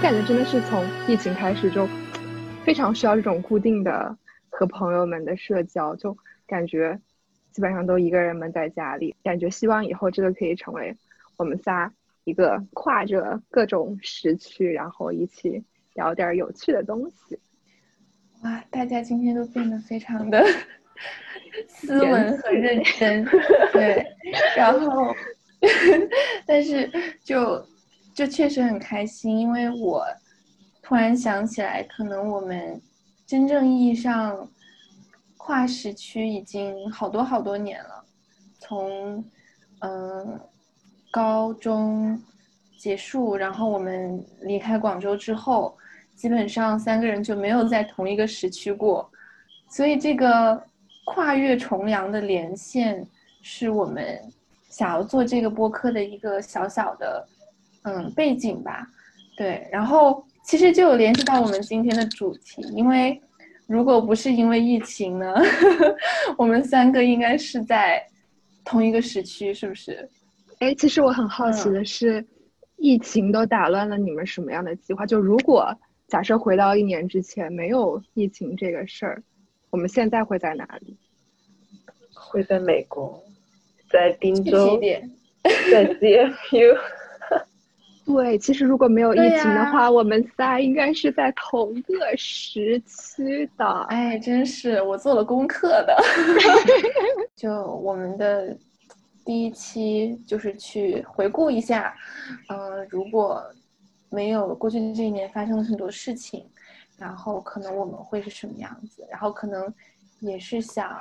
[0.00, 1.86] 感觉真的是从疫情开始就
[2.64, 4.16] 非常需要这种固定的
[4.48, 6.98] 和朋友们的社交，就感觉
[7.52, 9.14] 基本上都一个人闷在家里。
[9.22, 10.96] 感觉希望以后这个可以成为
[11.36, 11.92] 我们仨
[12.24, 15.62] 一个跨着各种时区，然后一起
[15.94, 17.38] 聊点有趣的东西。
[18.42, 20.42] 哇，大家今天都变得非常的
[21.68, 23.22] 斯文和认真，
[23.70, 24.04] 对，
[24.56, 25.14] 然后
[26.46, 26.90] 但是
[27.22, 27.62] 就。
[28.20, 30.04] 就确实很开心，因为我
[30.82, 32.78] 突然想起来，可能我们
[33.26, 34.46] 真正意义上
[35.38, 38.04] 跨时区已经好多好多年了。
[38.58, 39.24] 从
[39.78, 40.38] 嗯
[41.10, 42.20] 高中
[42.78, 45.74] 结束，然后我们离开广州之后，
[46.14, 49.10] 基本上三个人就没有在同一个时区过。
[49.70, 50.62] 所以这个
[51.06, 53.02] 跨越重洋的连线，
[53.40, 54.20] 是我们
[54.68, 57.26] 想要做这个播客的一个小小的。
[57.82, 58.86] 嗯，背景吧，
[59.36, 63.20] 对，然后其实就有联系到我们今天的主题，因为
[63.66, 65.34] 如果不是因为疫情呢，
[66.36, 68.04] 我们三个应该是在
[68.64, 70.08] 同一个时区，是不是？
[70.58, 72.24] 哎，其实我很好奇的是，
[72.76, 75.06] 疫情都打乱了你们什么样的计划？
[75.06, 75.74] 就如果
[76.06, 79.22] 假设回到一年之前没有疫情这个事儿，
[79.70, 80.98] 我们现在会在哪里？
[82.12, 83.22] 会在美国，
[83.88, 84.78] 在滨州，
[85.72, 86.76] 在 CFU。
[88.12, 93.64] 对，其实如果没有疫情的话，我们仨应该是在同个时期的。
[93.88, 95.96] 哎，真是我做了功课的。
[97.36, 98.56] 就我们的
[99.24, 101.94] 第一期就是去回顾一下，
[102.48, 103.42] 嗯，如果
[104.10, 106.44] 没有过去这一年发生了很多事情，
[106.98, 109.06] 然后可能我们会是什么样子？
[109.08, 109.72] 然后可能
[110.18, 111.00] 也是想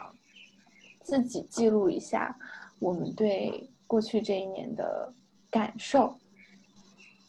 [1.01, 2.37] 自己记录一下
[2.77, 5.11] 我们对过去这一年的
[5.49, 6.15] 感受。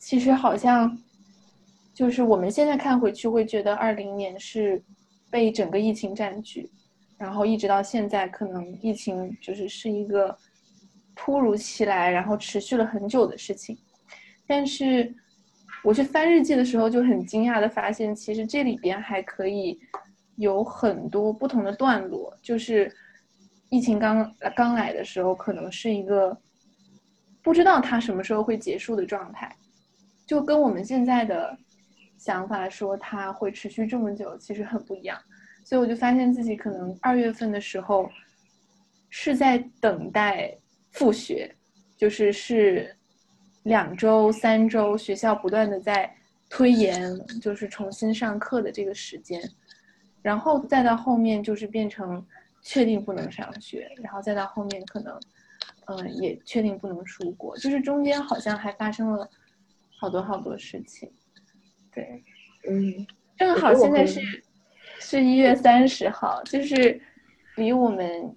[0.00, 0.98] 其实好像，
[1.92, 4.82] 就是我们现在看回去会觉得，二零年是
[5.30, 6.68] 被整个疫情占据，
[7.18, 10.34] 然后一直到现在，可能疫情就是是一个
[11.14, 13.78] 突如其来，然后持续了很久的事情。
[14.46, 15.14] 但是
[15.84, 19.78] 我去翻日记的时候，就很惊讶的发现，其实这里边还可以
[20.36, 22.34] 有很多不同的段落。
[22.40, 22.90] 就是
[23.68, 26.36] 疫情刚刚来的时候，可能是一个
[27.42, 29.54] 不知道它什么时候会结束的状态。
[30.30, 31.58] 就跟我们现在的
[32.16, 35.20] 想法说，它会持续这么久，其实很不一样。
[35.64, 38.08] 所以我就发现自己可能二月份的时候
[39.08, 40.56] 是在等待
[40.92, 41.52] 复学，
[41.96, 42.96] 就是是
[43.64, 46.08] 两周、三周，学校不断的在
[46.48, 49.42] 推延，就是重新上课的这个时间，
[50.22, 52.24] 然后再到后面就是变成
[52.62, 55.18] 确定不能上学，然后再到后面可能
[55.86, 59.28] 嗯也确定不能出国，就是中间好像还发生了。
[60.00, 61.12] 好多好多事情，
[61.94, 62.24] 对，
[62.66, 63.06] 嗯，
[63.36, 64.22] 正好现在是
[64.98, 66.98] 是一月三十号，就是
[67.56, 68.34] 离我们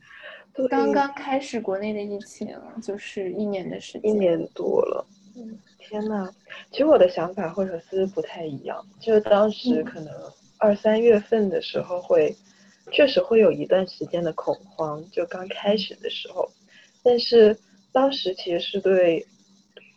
[0.69, 5.07] 刚刚开始国内的疫情就是一年的时间，一年多了。
[5.37, 6.29] 嗯，天呐，
[6.69, 10.13] 其实我的想法或者是不太一样，就当时可能
[10.57, 12.35] 二三月份的时候会，
[12.91, 16.51] 确实会有一段时间的恐慌，就刚开始的时候，
[17.01, 17.57] 但是
[17.93, 19.25] 当时其实是对。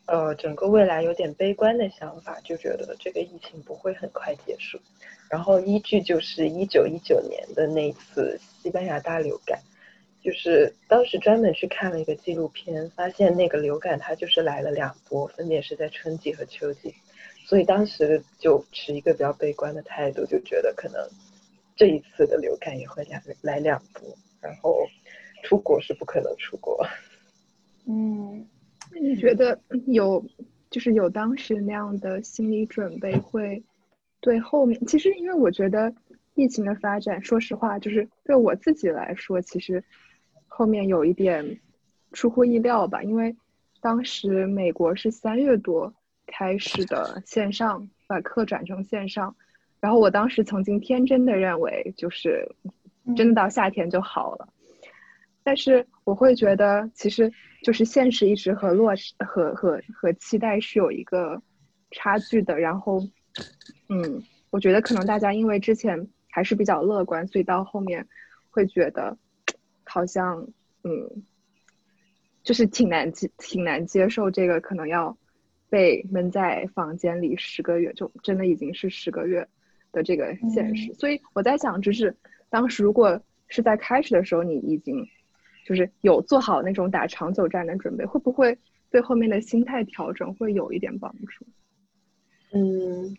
[0.06, 4.78] 呃，整个未来有点悲观的想法，就觉得这个疫情不会很快结束。
[5.28, 9.60] 然后依据就是一九一九年的那次西班牙大流感，
[10.22, 16.94] 就是当时专门去看了一个纪录片，发现那个流感它就是来了两波，分别是在春季和秋季。
[17.44, 21.00] 所以当时就持一个比较悲观的态度，就觉得可能
[21.74, 24.02] 这一次的流感也会两来两波，
[24.40, 24.86] 然后
[25.42, 26.86] 出国是不可能出国。
[27.88, 28.46] 嗯。
[29.00, 30.24] 你觉得有，
[30.70, 33.62] 就是有当时那样的心理准备，会
[34.20, 34.84] 对后面？
[34.86, 35.94] 其实，因为我觉得
[36.34, 39.82] 疫情的发展，说实话，就是对我自己来说，其实
[40.46, 41.60] 后面有一点
[42.12, 43.02] 出乎意料吧。
[43.02, 43.34] 因为
[43.80, 45.92] 当时美国是三月多
[46.26, 49.34] 开始的线上，把课转成线上，
[49.80, 52.48] 然后我当时曾经天真的认为，就是
[53.16, 54.48] 真的到夏天就好了。
[55.46, 57.32] 但是我会觉得，其实
[57.62, 61.40] 就是现实一直和落实和和和期待是有一个
[61.92, 62.58] 差距的。
[62.58, 63.00] 然后，
[63.88, 64.20] 嗯，
[64.50, 68.04] 我觉得可能大家因为之前还是比较乐观，所以到后面
[68.50, 69.16] 会觉得
[69.84, 70.48] 好像，
[70.82, 71.22] 嗯，
[72.42, 75.16] 就是挺难接挺难接受这个可能要
[75.70, 79.46] 被闷在房间里十个月，就真的已经是十个月
[79.92, 80.92] 的这个现实。
[80.94, 82.16] 所以我在想，就是
[82.50, 85.06] 当时如果是在开始的时候，你已经。
[85.66, 88.56] 就是有做好那种打长久战的准备，会不会
[88.88, 91.44] 对后面的心态调整会有一点帮助？
[92.52, 93.16] 嗯，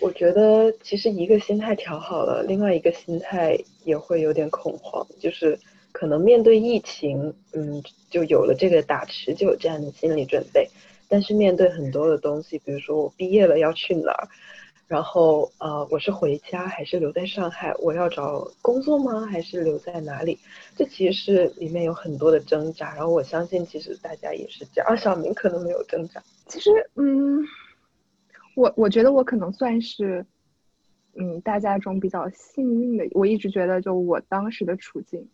[0.00, 5.58] 我觉得其实一个心态调好了，另外一个心态也会有点恐慌，就是
[5.92, 10.66] 可能面对疫情，嗯，就有了这个打持久战的心理准备。
[11.06, 14.28] 但是面对很多的东西，比如说我毕业了要去哪儿，
[14.86, 17.74] 然后呃，我是回家还是留在上海？
[17.80, 19.26] 我要找工作吗？
[19.26, 20.38] 还是留在哪里？
[20.76, 22.94] 这其实是里面有很多的挣扎。
[22.94, 24.96] 然后我相信，其实大家也是这样。
[24.96, 26.22] 小明可能没有挣扎。
[26.46, 27.44] 其实，嗯。
[28.56, 30.24] 我我觉得我可能算是，
[31.14, 33.04] 嗯，大家中比较幸运的。
[33.10, 35.28] 我一直觉得，就我当时的处境，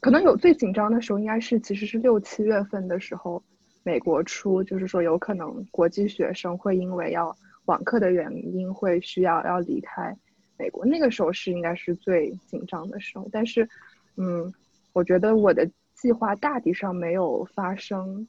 [0.00, 3.40] 可能有最紧张的时候，应该是其实是六七月份的时候，
[3.84, 10.16] 美国出就是说有可能国际学生会因为要网课的原因会需要要离开
[10.58, 13.28] 美国，那个时候是应该是最紧张的时候。
[13.30, 13.68] 但是，
[14.16, 14.52] 嗯，
[14.92, 18.26] 我觉得我的计划大体上没有发生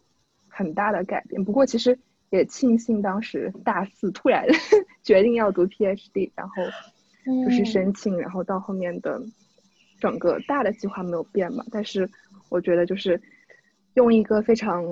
[0.47, 1.43] 很大的改变。
[1.43, 1.97] 不过其实。
[2.29, 4.45] 也庆幸当时大四突然
[5.01, 6.55] 决定要读 PhD，然后
[7.45, 9.17] 就是申请，然后到后面的
[10.01, 11.63] 整个大的计划没有变嘛。
[11.71, 12.05] 但是
[12.49, 13.21] 我觉得就是
[13.93, 14.83] 用一个非常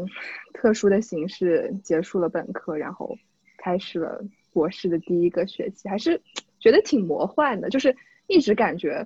[0.53, 3.13] 特殊的形式结束了本科，然后
[3.57, 4.23] 开始了
[4.55, 6.19] 博士的第一个学期，还是
[6.59, 7.69] 觉得挺魔幻的。
[7.69, 7.95] 就是
[8.27, 9.05] 一直感觉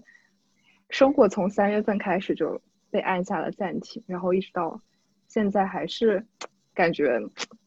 [0.89, 2.61] 生活从三月份开始就
[2.91, 4.79] 被按下了暂停，然后一直到
[5.27, 6.23] 现在还是。
[6.71, 7.19] 感觉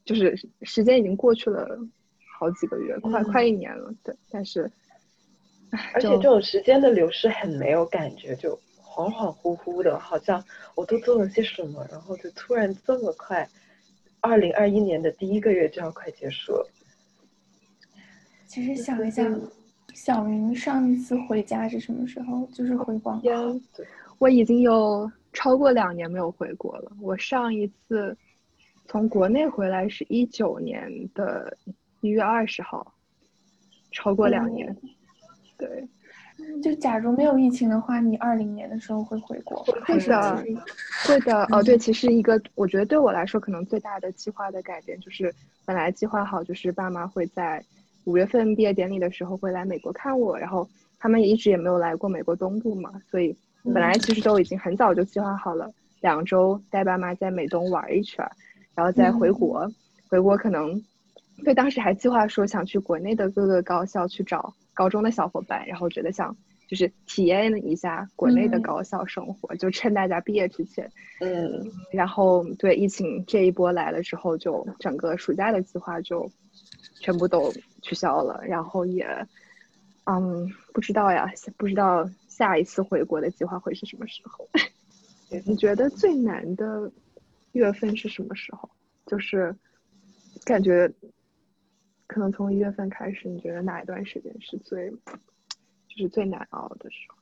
[0.06, 1.68] 就是时间已经过去了
[2.38, 3.92] 好几个月，快快一年了。
[4.02, 4.70] 对，但是，
[5.92, 10.42] 而且这种时间的流逝很没有感觉，就恍恍惚惚的，好像
[10.74, 13.46] 我都做了些什么，然后就突然这么快，
[14.20, 16.66] 二零二一年的第一个月就要快结束了。
[18.52, 19.26] 其实想一下，
[19.94, 22.46] 小明上一次回家是什么时候？
[22.52, 23.58] 就是回广州。
[24.18, 26.92] 我已经有超过两年没有回国了。
[27.00, 28.14] 我上一次。
[28.86, 31.56] 从国内回来是一九年的
[32.02, 32.92] 一月二十号，
[33.90, 34.76] 超过两年。
[35.56, 35.88] 对，
[36.60, 39.64] 就假如没有疫情的话，你二零年的时候会回国？
[39.86, 40.44] 会的，
[41.06, 41.46] 会的。
[41.52, 45.32] 哦，对，其实一个我觉得对我来说可能最大的计划的改变，就是
[45.64, 47.64] 本来计划好就是爸妈会在
[48.04, 50.68] 五月份毕业典礼的时候会来美国看我，然后
[50.98, 58.26] 他们也一直也没有来过美国东部嘛，所以本来其实都已经很早就计划好了，两周带爸妈在美东玩一圈。
[58.74, 59.70] 然后再回国，
[60.08, 60.82] 回国可能，
[61.44, 66.34] 对，当时还计划说想去国内的各个高校去找高中的小伙伴，然后觉得想
[66.66, 70.90] 就是体验一下国内的高校生活，就趁大家毕业之前，
[71.20, 76.26] 嗯，然后对疫情这一波来了之后，就整个暑假的计划就
[76.98, 77.52] 全部都
[77.82, 79.06] 取消了，然后也，
[80.04, 84.48] 嗯，不知道呀，不知道下一次回国的计划会是什么时候？
[85.44, 86.90] 你觉得最难的？
[87.52, 88.70] 月份是什么时候？
[89.04, 89.54] 就是
[90.46, 90.90] 感觉
[92.06, 97.18] 可能从一月份开始，你觉得哪一段时间是最就是最难熬的时候？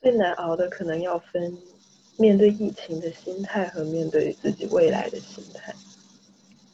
[0.00, 1.58] 最难熬的可能要分
[2.16, 5.74] 面对疫情的心态和面对自己未来的心态。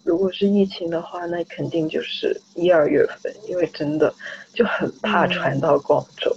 [0.04, 4.14] 如果是疫情的话，那肯定就是一二月份，因为真的
[4.52, 6.30] 就很怕传到广州。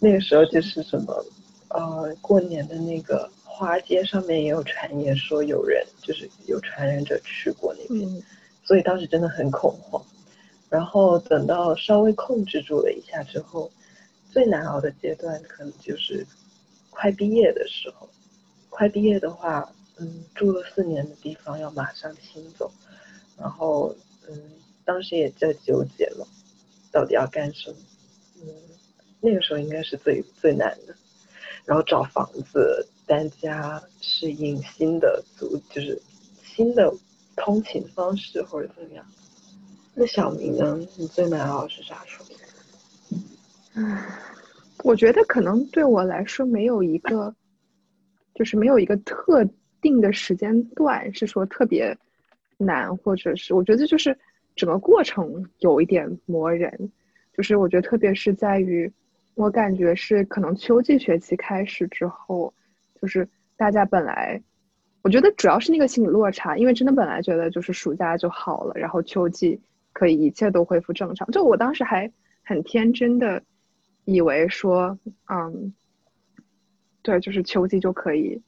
[0.00, 1.24] 那个时候就是什么
[1.68, 3.30] 呃，过年的那个。
[3.58, 8.22] 花街上面也有传言说有人就是有传染者去过那边，
[8.62, 10.00] 所以当时真的很恐慌。
[10.68, 13.68] 然后等到稍微控制住了一下之后，
[14.30, 16.24] 最难熬的阶段可能就是
[16.88, 18.08] 快毕业的时候。
[18.70, 19.68] 快毕业的话，
[20.00, 22.70] 嗯，住了四年的地方要马上迁走，
[23.38, 23.94] 然后
[24.28, 24.40] 嗯，
[24.84, 26.26] 当时也在纠结了，
[26.92, 27.76] 到底要干什么？
[28.42, 28.48] 嗯，
[29.20, 30.94] 那个时候应该是最最难的，
[31.64, 32.86] 然后找房子。
[33.08, 35.98] 搬家适应新的租，就是
[36.44, 36.92] 新的
[37.36, 39.02] 通勤方式或者怎么样？
[39.94, 40.78] 那小明呢？
[40.98, 42.26] 你最难熬是啥时候？
[43.76, 43.96] 嗯，
[44.84, 47.34] 我觉得可能对我来说没有一个，
[48.34, 49.42] 就是没有一个特
[49.80, 51.96] 定的时间段是说特别
[52.56, 54.16] 难，或者是我觉得就是
[54.56, 56.90] 整个过程有一点磨人，
[57.36, 58.90] 就是我觉得特别是在于，
[59.34, 62.52] 我感觉是可能秋季学期开始之后。
[63.00, 64.42] 就是大家本来，
[65.02, 69.60] 我觉得主要是那个心理落差，因为真的本来觉得就是暑假就好了，然后秋季
[69.92, 71.30] 可以一切都恢复正常。
[71.30, 72.10] 就我当时还
[72.42, 73.40] 很天真的
[74.04, 74.98] 以为说，
[75.30, 75.72] 嗯，
[77.02, 78.42] 对，就是秋季就可以，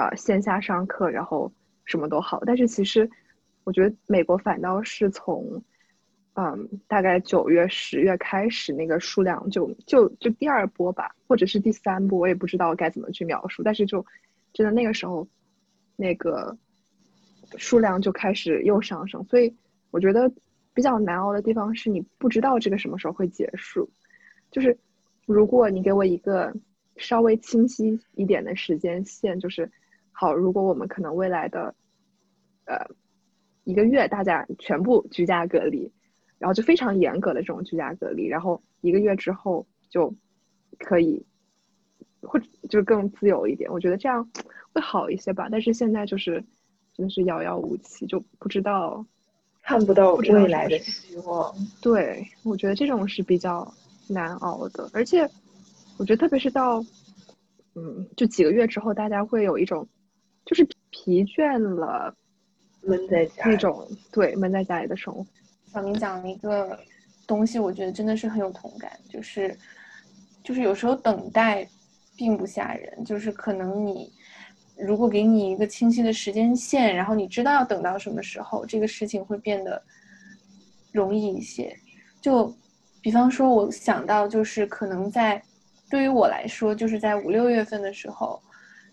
[0.00, 1.52] 啊，线下上课，然后
[1.84, 2.42] 什么都好。
[2.46, 3.08] 但是其实
[3.64, 5.62] 我觉得美国反倒是从。
[6.34, 13.64] 嗯，大概九月、十月开始，那个数量就就就第二波吧，或者是第三波，我也不知道该怎么去描述。
[13.64, 14.06] 但是就
[14.52, 15.26] 真的那个时候，
[15.96, 16.56] 那个
[17.56, 19.52] 数量就开始又上升，所以
[19.90, 20.32] 我觉得
[20.72, 23.90] 比较难熬的地方是你不知道这个什么时候会结束。
[24.52, 24.78] 就是
[25.26, 26.54] 如果你给我一个
[26.96, 29.70] 稍微清晰一点的时间线，就是
[30.20, 31.74] 好，如果我们可能未来的
[32.66, 32.76] 呃
[33.64, 35.90] 一个月大家全部居家隔离，
[36.38, 40.14] 然后就非常严格的这种居家隔离，然后一个月之后就
[40.78, 41.24] 可以
[42.20, 44.30] 或者就更自由一点，我觉得这样
[44.74, 45.48] 会好一些吧。
[45.50, 46.44] 但是现在就是
[46.92, 49.06] 真的是遥遥无期，就不知道。
[49.62, 53.72] 看不到未来的希望，对我觉得这种是比较
[54.06, 55.26] 难熬的，而且
[55.96, 56.84] 我觉得特别是到，
[57.74, 59.86] 嗯，就几个月之后，大家会有一种
[60.50, 62.12] 就是疲倦了，
[62.82, 65.24] 闷在家那种对闷在家里的生活。
[65.72, 66.76] 小明讲了一个
[67.24, 69.56] 东西，我觉得真的是很有同感，就是
[70.42, 71.64] 就是有时候等待
[72.16, 74.12] 并不吓人，就是可能你。
[74.76, 79.80] 如果给你一个清晰的时间线，然后你知道要等到什么时候，这个事情会变得
[80.90, 81.76] 容易一些。
[82.18, 82.50] 就
[83.02, 85.40] 比方说，我想到就是可能在
[85.90, 88.40] 对于我来说，就是在五六月份的时候，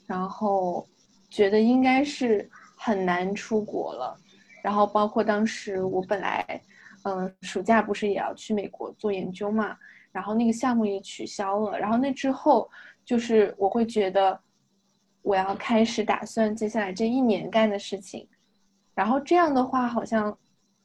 [0.05, 0.85] 然后
[1.29, 4.17] 觉得应该是很难出国了。
[4.63, 6.61] 然后包括当时我本来
[7.03, 9.77] 嗯暑假不是也要去美国做研究嘛，
[10.11, 11.79] 然后那个项目也取消了。
[11.79, 12.69] 然后那之后
[13.05, 14.39] 就是我会觉得。
[15.23, 18.25] 我要开始打算接下来这一年干的事情，
[18.95, 20.37] 然后这样的话，好像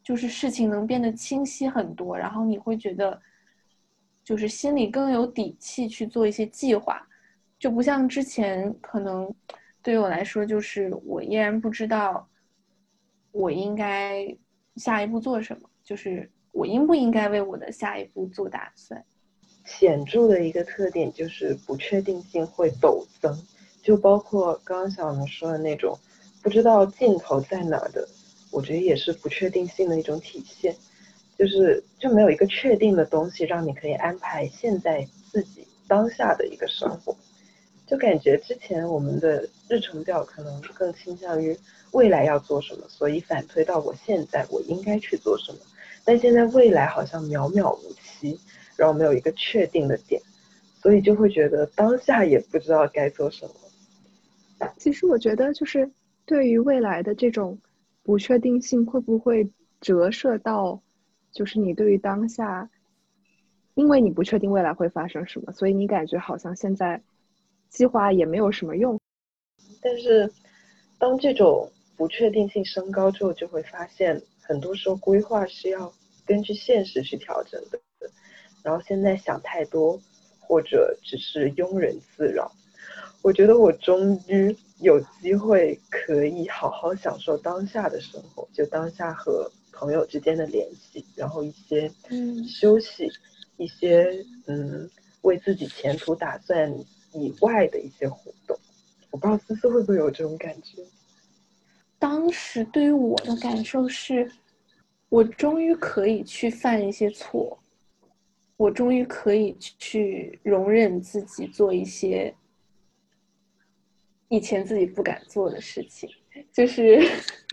[0.02, 3.22] 就是事情能变得清晰很多，然后你会觉得，
[4.24, 7.00] 就是心里更有底气去做一些计划，
[7.56, 9.32] 就不像之前可能
[9.82, 12.28] 对于我来说，就是我依然不知道
[13.32, 14.36] 我应该
[14.76, 19.04] 下一步做什么，就是我应不应该为我的下一步做打算。
[19.64, 23.36] 显著的一个特点就是不确定性会陡增。
[23.82, 25.98] 就包括刚刚小明说的那种
[26.40, 28.06] 不知道尽头在哪的，
[28.52, 30.72] 我觉得也是不确定性的一种体现，
[31.36, 37.16] 就是就没有一个确定的东西让你可以安排现在自己当下的一个生活，
[37.92, 41.54] 就感觉之前我们的日程表可能更倾向于
[41.90, 45.58] 未来要做什么，所以反推到我现在我应该去做什么，
[46.02, 48.40] 但现在未来好像渺渺无期，
[48.76, 50.18] 然后没有一个确定的点，
[50.80, 54.70] 所以就会觉得当下也不知道该做什么。
[54.78, 55.90] 其实我觉得，就是
[56.24, 57.58] 对于未来的这种
[58.02, 59.46] 不确定性，会不会
[59.82, 60.80] 折射到，
[61.30, 62.70] 就是你对于当下，
[63.74, 67.02] 因为你不确定未来会发生什么，所以你感觉好像现在
[67.72, 69.00] 计划也没有什么用。
[69.80, 70.30] 但是，
[70.98, 75.92] 当这种不确定性升高之后，就会发现，很多时候规划是要
[76.26, 77.80] 根据现实去调整的。
[78.62, 79.98] 然后现在想太多，
[80.38, 82.52] 或者只是庸人自扰。
[83.22, 93.10] 我觉得我终于有机会可以好好享受当下的生活，就当下和朋友之间的联系，然后一些嗯休息，
[93.56, 94.88] 一些嗯
[95.22, 96.72] 为自己前途打算
[97.14, 98.56] 以外的一些活动。
[99.10, 100.82] 我不知道思思会不会有这种感觉。
[101.98, 104.30] 当时对于我的感受是，
[105.08, 107.58] 我终于可以去犯一些错，
[108.56, 112.34] 我终于可以去容忍自己做一些。
[114.28, 116.08] 以前自己不敢做的事情，
[116.50, 116.98] 就是，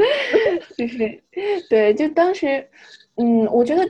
[0.78, 1.22] 就是，
[1.70, 2.66] 对，就当时，
[3.16, 3.86] 嗯，我觉得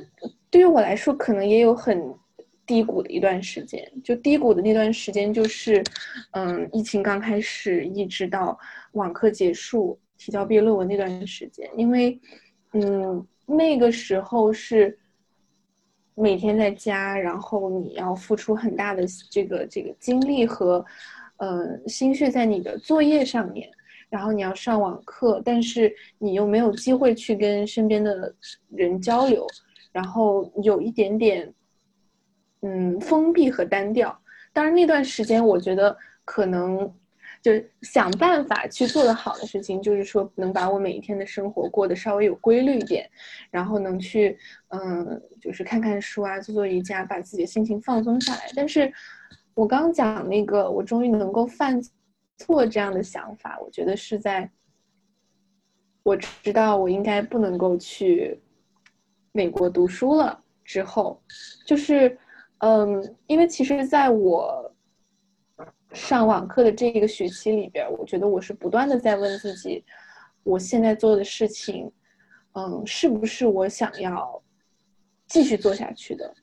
[0.50, 2.12] 对于我来说，可能也有很
[2.70, 3.84] 低谷的一段时间。
[4.04, 5.84] 就低谷的那段时间，就是，
[6.34, 8.56] 嗯，疫情刚开始，一直到
[8.92, 11.68] 网课结束，提交毕业论文那段时间。
[11.76, 12.20] 因为，
[12.74, 14.96] 嗯，那个时候是
[16.14, 20.86] 每天在家，然后你要付出很大的这个这个精力和。
[21.42, 23.72] 呃，心血在你的作业上面，
[24.10, 28.36] 然后你要上网课，但是你又没有机会去跟身边的
[28.72, 29.48] 人交流，
[29.94, 31.50] 然后有一点点，
[32.62, 34.18] 嗯，封闭和单调。
[34.54, 36.92] 当然那段时间，我觉得可能
[37.42, 37.52] 就
[37.82, 43.10] 想办法去做的好的事情，就是说能把我每一天的生活过得稍微有规律一点，
[43.50, 44.38] 然后能去，
[44.70, 48.52] 嗯，就是看看书啊，做做瑜伽，把自己的心情放松下来。
[48.56, 48.92] 但是。
[49.56, 51.82] 我刚讲那个，我终于能够犯
[52.38, 54.50] 错这样的想法，我觉得是在
[56.02, 58.40] 我知道我应该不能够去
[59.34, 61.22] 美国读书了之后，
[61.66, 62.18] 就是，
[62.60, 64.74] 嗯，因为其实在我
[65.94, 69.84] 上网课的这一个学期里边，我觉得我是不断的在问自己，
[70.44, 71.92] 我现在做的事情，
[72.54, 74.42] 嗯，是不是我想要
[75.28, 76.34] 继续做下去的？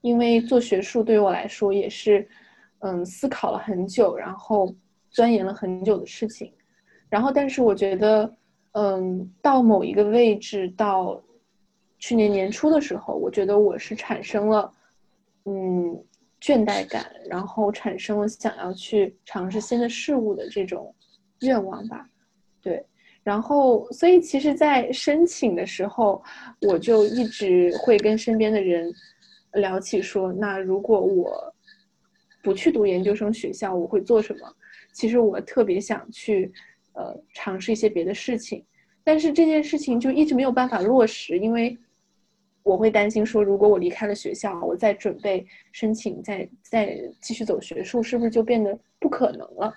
[0.00, 2.26] 因为做学术对于我来说也是。
[2.80, 4.70] 嗯，思考了很久，然后
[5.08, 6.52] 钻研了很久的事情，
[7.08, 8.30] 然后但是我觉得，
[8.72, 11.18] 嗯，到某一个位置，到
[11.98, 14.70] 去年年初的时候，我觉得我是产生了
[15.44, 16.04] 嗯
[16.40, 20.94] 倦怠感，然后产生了想要去尝试新的事物的这种
[21.40, 22.06] 愿望吧。
[22.60, 22.84] 对，
[23.22, 26.22] 然后所以其实，在申请的时候，
[26.60, 28.92] 我就一直会跟身边的人
[29.54, 31.54] 聊起说，那如果我
[32.42, 34.54] 不去读研究生学校，我会做什么？
[34.92, 36.52] 其实我特别想去，
[36.92, 38.62] 呃，尝试一些别的事情，
[39.02, 41.76] 但是这件事情就一直没有办法落实，因为
[42.64, 49.72] 我会担心说，如果我离开了学校，我再准备申请，再再继续走学术，是不是就变得不可能了？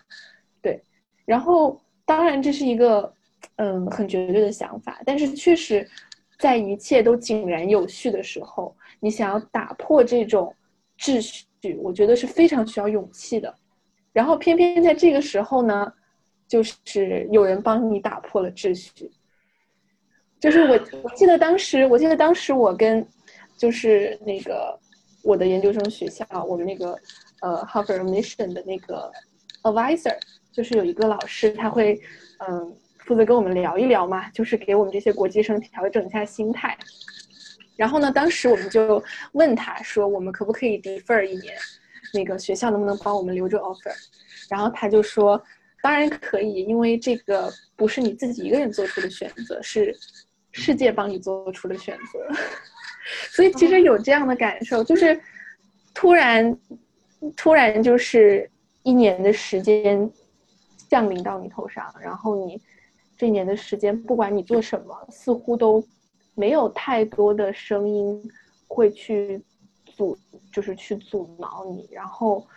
[0.61, 0.81] 对，
[1.25, 3.13] 然后当然这是一个
[3.57, 5.87] 嗯很绝对的想法，但是确实，
[6.39, 10.51] 在一切都井然有序的时候，你想要打破这种
[10.97, 11.45] 秩序。
[11.81, 13.53] 我觉得是非常需要勇气的，
[14.13, 15.91] 然后偏偏在这个时候呢，
[16.47, 19.11] 就是有人帮你打破了秩序。
[20.39, 23.05] 就是我，我记得当时，我记得当时我跟，
[23.57, 24.77] 就是那个
[25.23, 26.97] 我的研究生学校，我们那个
[27.41, 29.11] 呃 Harvard Mission 的那个
[29.63, 30.15] advisor，
[30.51, 31.99] 就是有一个老师，他会
[32.47, 36.77] 嗯负责跟我们聊一聊嘛，就是给我们这些国际生调整一下心态。
[37.75, 38.11] 然后呢？
[38.11, 39.03] 当时我们就
[39.33, 41.55] 问他说：“我们可不可以 defer 一年？
[42.11, 43.93] 那个学校能不能帮我们留着 offer？”
[44.49, 45.39] 然后他就说
[45.83, 49.95] ：“当然可以，因为这个不是你自己一个人做出的选择，是
[50.57, 52.19] 世界帮你做出的选择。”
[53.31, 55.19] 所以其实有这样的感受，就是
[55.93, 56.57] 突然，
[57.35, 58.49] 突然就是
[58.83, 60.11] 一年的时间
[60.89, 62.61] 降临到你头上，然后你
[63.15, 65.85] 这一年的时间，不管你做什么，似乎都。
[66.39, 68.31] 没有太多的声音
[68.67, 69.43] 会去
[69.85, 70.15] 阻，
[70.53, 71.89] 就是去阻挠你。
[71.91, 72.47] 然后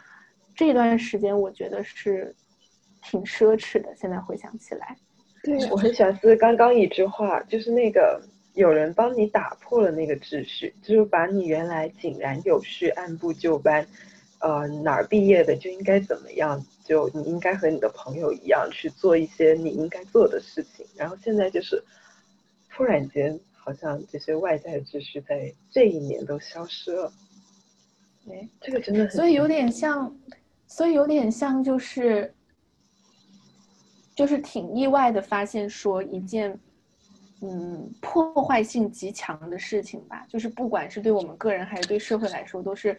[0.55, 2.37] 这段时间，我觉得是
[3.01, 3.91] 挺奢侈的。
[3.97, 4.99] 现在回想起来，
[5.43, 8.21] 对 我很喜欢思刚刚一句话，就是那个
[8.55, 13.87] 有人帮你打破了那个秩序，就是把你原来井然有序、按部就班，
[14.41, 20.87] 呃，哪儿毕业的就应该怎么样，就你应该和你的朋友一样去做一些你应该做的事情。
[20.97, 21.83] 然后现在就是
[22.71, 23.39] 突然间。
[23.63, 27.13] 好像这些外在的秩序在这一年都消失了。
[28.27, 30.17] 哎，这个真的很，所以有点像，
[30.67, 32.33] 所以有点像，就是，
[34.21, 36.59] 就是挺意外的发现，说一件，
[37.41, 42.99] 嗯，破坏性极强的事情吧，就是不管是对我们个人还是对社会来说，都是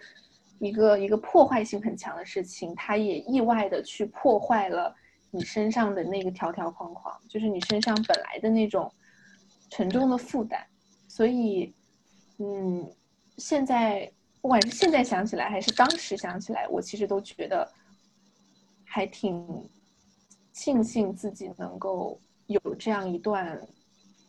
[0.60, 4.96] 一个一个破坏性很强的事情，它也意外的去破坏了
[5.30, 8.92] 你身上的那个条条框框，就是你身上本来的那种。
[9.74, 10.62] 沉重的负担，
[11.08, 11.74] 所以，
[12.40, 12.94] 嗯，
[13.38, 17.66] 现在不管是现在想起来，还是当时想起来，我其实都觉得
[18.84, 19.48] 还挺
[20.54, 23.60] 庆幸自己能够有这样一段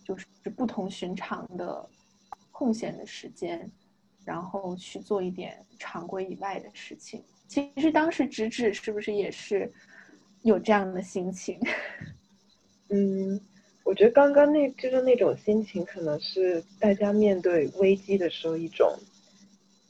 [0.05, 1.89] 就是不同寻常的
[2.51, 3.71] 空闲的时间，
[4.25, 7.23] 然后去做一点常规以外的事情。
[7.49, 9.71] 其实当时直指是不是也是
[10.43, 11.59] 有这样的心情？
[12.91, 13.41] 嗯。
[13.85, 18.97] 我觉得刚刚那就是那种心情，可能是大家面对危机的时候一种，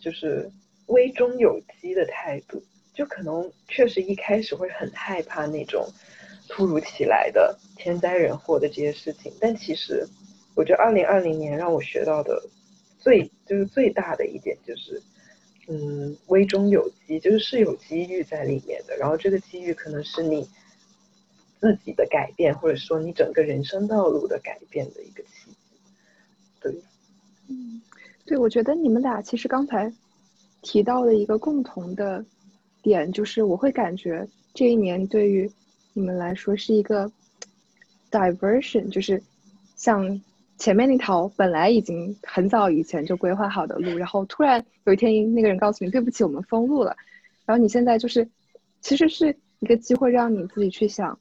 [0.01, 0.51] 就是
[0.87, 2.61] 危中有机的态度。
[2.95, 5.87] 就可能确实一开始会很害怕那种
[6.49, 10.07] 突如其来的天灾人祸的这些事情，但其实
[10.55, 12.43] 我觉得二零二零年让我学到的
[12.99, 15.03] 最就是最大的一点就是，
[15.69, 18.97] 嗯，危中有机，就是是有机遇在里面的。
[18.97, 20.49] 然后这个机遇可能是你。
[21.63, 25.57] 自己的改变，或者说你整个人生道路的改变的一个契机，
[26.61, 26.75] 对，
[27.47, 27.81] 嗯，
[28.27, 29.95] 对，我觉得你们俩其实刚才
[30.61, 32.25] 提到的一个共同的
[32.83, 35.49] 点，就是我会感觉这一年对于
[35.95, 37.11] 你们来说是一个
[38.11, 39.23] diversion，就是
[39.77, 40.21] 像
[40.59, 46.97] 前面那条本来已经很早以前就规划好的路，然后突然有一天那个人告诉你对不起，我们封路了，
[47.45, 48.29] 然后你现在就是
[48.81, 51.19] 其实是一个机会让你自己去想。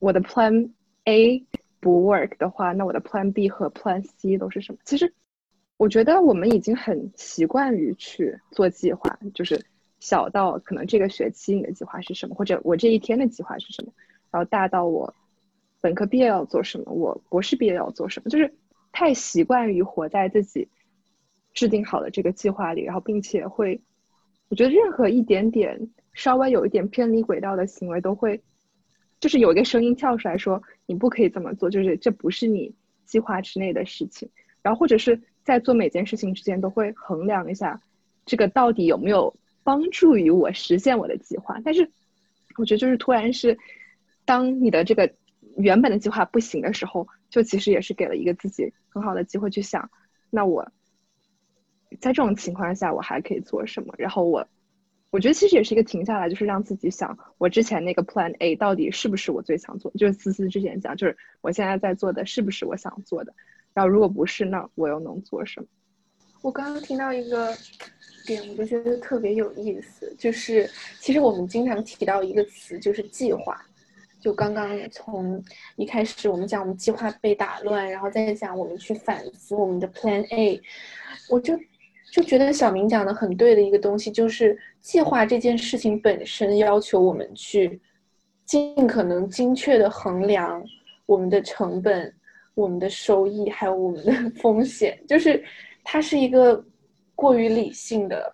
[0.00, 0.70] 我的 Plan
[1.04, 1.44] A
[1.80, 4.78] 不 work 的话，那我的 Plan B 和 Plan C 都是什么？
[4.84, 5.12] 其实，
[5.76, 9.64] 我觉得我们已经很习惯于去做计划，就是
[10.00, 13.92] 小到可能这个学期你的计划是什么，或者我这一天的计划是什么，
[14.30, 15.14] 然后大到我
[15.80, 18.54] 本科毕业要做什么，我博士毕业要做什么，就是
[18.92, 20.68] 太习惯于活在自己
[21.54, 23.80] 制定好的这个计划里，然后并且会，
[24.48, 28.40] 我觉得任何一点点稍微有一点偏离轨道的行为都会。
[29.20, 32.72] 就是有一个声音跳出来说，你不可以这么做，就是这不是你
[33.04, 34.30] 计划之内的事情。
[34.62, 37.80] 然后或者是在做每件事情之间都会衡量一下，
[38.24, 39.34] 这个到底有没有
[39.68, 41.60] 帮助于我实现我的计划。
[41.62, 41.90] 但是
[42.56, 43.58] 我觉得就是突然是，
[44.24, 45.12] 当你的这个
[45.58, 49.90] 原本的计划不行的时候，就其实也是给了一个自己很好的机会去想，
[50.30, 50.72] 那我
[52.00, 53.94] 在这种情况下我还可以做什么？
[53.98, 54.48] 然后我
[55.10, 59.92] 我觉得其实也是一个停下来，就是让自己想，我之前那个 Plan A 到底是不是我最想做？
[59.98, 63.34] 就是思思之前讲，就是我现在在做的是不是我想做的？
[63.74, 65.66] 然后如果不是，那我又能做什么？
[66.40, 67.54] 我刚刚听到一个
[68.26, 70.70] 点，我就觉得特别有意思，就是
[71.00, 73.60] 其实我们经常提到一个词，就是计划。
[74.20, 75.40] 就刚刚从
[75.76, 80.60] 一开始我们讲我们计划被打乱，然后再讲我们去反思我们的 Plan A，
[81.28, 81.56] 我就
[82.12, 87.80] 就觉得小明讲的很对的一个东西，就是计划这件事情本身要求我们去
[88.44, 90.64] 尽可能精确的衡量
[91.06, 92.12] 我们的成本、
[92.54, 95.42] 我们的收益还有我们的 风险，就是
[95.90, 96.62] 它是一个
[97.14, 98.30] 过于理性的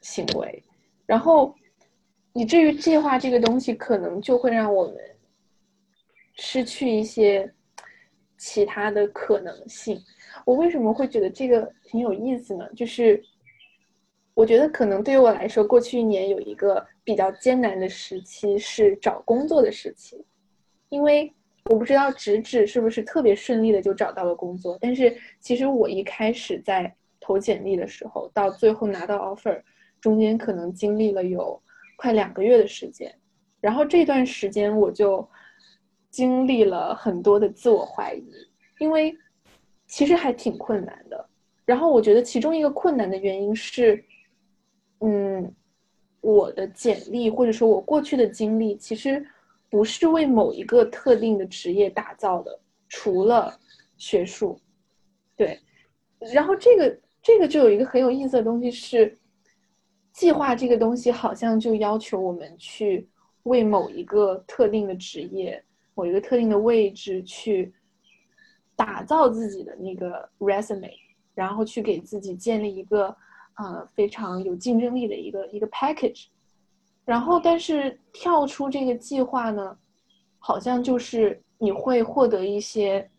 [0.00, 0.64] 行为，
[1.04, 1.54] 然后
[2.32, 4.96] 以至于计划这个东西可能就会让我们。
[6.38, 7.50] 失去一些
[8.36, 9.98] 其他的可能性，
[10.44, 12.66] 我为什么会觉得这个挺有意思呢？
[12.74, 13.22] 就是
[14.34, 20.22] 我觉得可能对于我来说，过去一年有一个比较艰难的时期是找工作的时期，
[20.90, 21.32] 因为
[21.68, 29.60] 我不知道直指是不是特别顺利的就找到了工作，但是其实我一开始在投简历的时候，到最后拿到 offer，
[30.00, 31.60] 中间可能经历了有
[31.96, 33.14] 快两个月的时间，
[33.60, 35.28] 然后这段时间我就。
[36.08, 38.32] 经历了很多的自我怀疑，
[38.78, 39.14] 因为
[39.86, 41.28] 其实还挺困难的。
[41.66, 44.02] 然后我觉得其中一个困难的原因是，
[45.00, 45.54] 嗯，
[46.22, 49.22] 我的简历或者说我过去的经历其实
[49.76, 52.58] 不是为某一个特定的职业打造的，
[52.88, 53.54] 除了
[53.98, 54.58] 学术。
[55.36, 55.60] 对，
[56.32, 59.14] 然后这个这个就有一个很有意思的东西是，
[60.14, 63.06] 计划这个东西好像就要求我们去
[63.42, 65.62] 为某一个特定的职业。
[65.94, 67.70] 某一个特定的位置去
[68.74, 70.90] 打造自己的那个 resume，
[71.34, 73.14] 然后去给自己建立一个
[73.58, 76.28] 呃非常有竞争力的一个一个 package，
[77.06, 79.78] 然后但是跳出这个计划呢，
[80.38, 83.10] 好像就是你会获得一些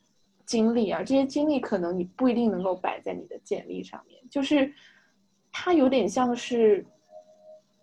[0.46, 4.72] 经历啊，这些经历可能你不一定能够摆在你的简历上面，就是
[5.52, 6.86] 它有点像是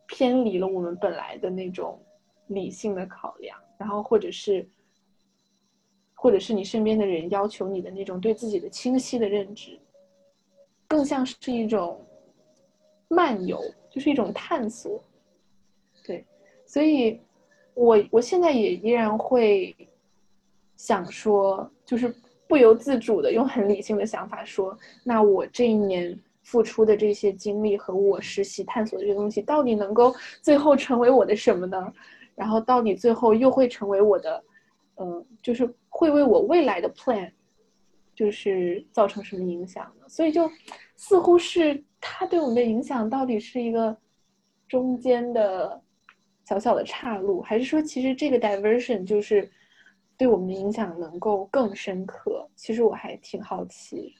[0.06, 2.00] 偏离了我们本来的那种
[2.46, 4.64] 理性的考量，然后或者是。
[6.16, 9.78] 或者是你身边的人要求你的那种对自己的清晰的认知，
[10.88, 12.02] 更像是一种
[13.08, 15.04] 漫游，就是一种探索。
[16.74, 17.20] 所以，
[17.74, 19.72] 我我现在也依然会
[20.76, 22.12] 想说，就是
[22.48, 31.92] 不由自主的用很理性的想法说，那我这一年付出的这些经历和我实习探索的这些东西，到底能够最后成为我的什么呢？
[32.34, 34.42] 然后到底最后又会成为我的？
[34.96, 37.30] 嗯，就是会为我未来的 plan，
[38.16, 40.08] 就是造成什么影响呢？
[40.08, 40.50] 所以就
[40.96, 43.96] 似乎是它对我们的影响到底是一个
[44.68, 45.80] 中间的
[46.44, 49.50] 小小的岔路，还是说其实这个 diversion 就是
[50.16, 52.48] 对我们的影响能够更深刻？
[52.54, 54.14] 其实我还挺好奇，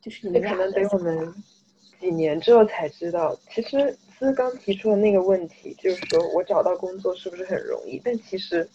[0.00, 1.34] 就是你可能得我们
[1.98, 8.00] 几年之后才知道，其实思刚提出的那个问题，就是说我找到工作是不是很容易？
[8.04, 8.68] 但其实。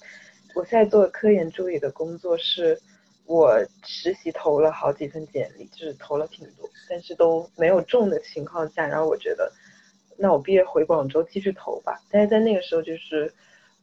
[0.57, 2.79] 我现在做科研助理的工作是，
[3.25, 9.51] 我实习投了好几份简历，就是投了挺多，但是都没有中的情况下，然后我觉得，
[10.17, 11.99] 那我毕业回广州继续投吧。
[12.09, 13.33] 但是在那个时候，就是，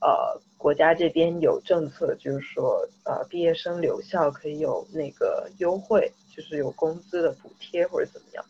[0.01, 8.45] 呃，国家这边有政策，就是说，呃，毕业生留校可以有那个优惠，就是有工资的补贴或者怎么样，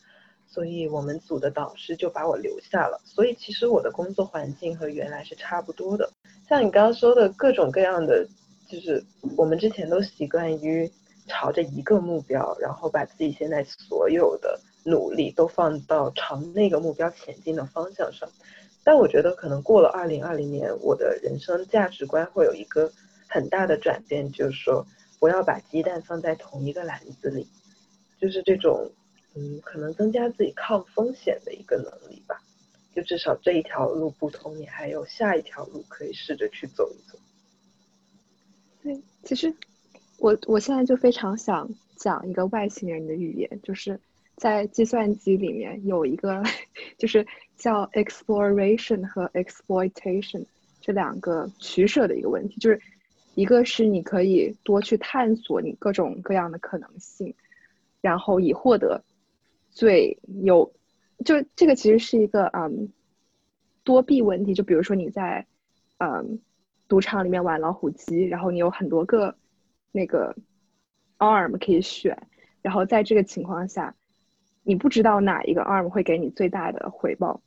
[0.47, 3.01] 所以我们组的导师就把我留下了。
[3.05, 6.11] 所以其实我的工作环境和原来是差不多的。
[6.49, 8.27] 像你刚刚说的各种各样的，
[8.69, 9.03] 就是
[9.37, 10.91] 我们之前都习惯于
[11.27, 18.29] 朝着一个目标，然后把自己现在所有的努力都放到朝那个目标前进的方向上。
[18.85, 22.93] 但我觉得可能过了二零二零年，我的人生价值观会有一个
[23.29, 24.87] 很大的转变，就是说
[25.21, 27.47] 不要把鸡蛋放在同一个篮子里，
[28.21, 28.91] 就是这种
[29.35, 32.43] 嗯，可能增加自己抗风险的一个能力吧。
[32.95, 37.19] 就至少这一条路不通，你还有下一条路可以试着去走一走。
[38.83, 39.55] 对，其实
[40.19, 43.99] 我我现在就非常想讲一个外星人的语言，就是
[44.43, 46.43] 在计算机里面有一个，
[46.99, 47.25] 就是
[47.57, 50.45] 叫 exploration 和 exploitation
[50.81, 52.81] 这两个取舍的一个问题，就是
[53.37, 57.33] 一个是你可以多去探索你各种各样的可能性，
[58.01, 59.05] 然后以获得
[59.71, 60.73] 最有。
[61.25, 62.89] 就这个其实是一个嗯
[63.85, 65.47] 多弊问题，就比如说你在
[65.99, 66.41] 嗯
[66.89, 69.37] 赌场里面玩老虎机，然后你有很多个
[69.93, 70.35] 那个
[71.19, 72.27] arm 可以选，
[72.61, 73.95] 然后在这个情况下，
[74.65, 77.41] 你不知道哪一个 arm 会给你最大的回报，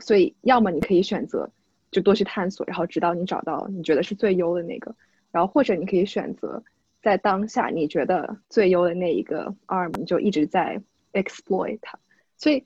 [0.00, 1.50] 所以要么你可以选择
[1.90, 4.94] 就多去探索，然后直到你找到你觉得是最优的那个，
[5.32, 6.62] 然后或者你可以选择
[7.02, 10.80] 在当下你觉得最优的那一个 arm，你就一直在
[11.12, 11.98] exploit 它。
[12.36, 12.64] 所以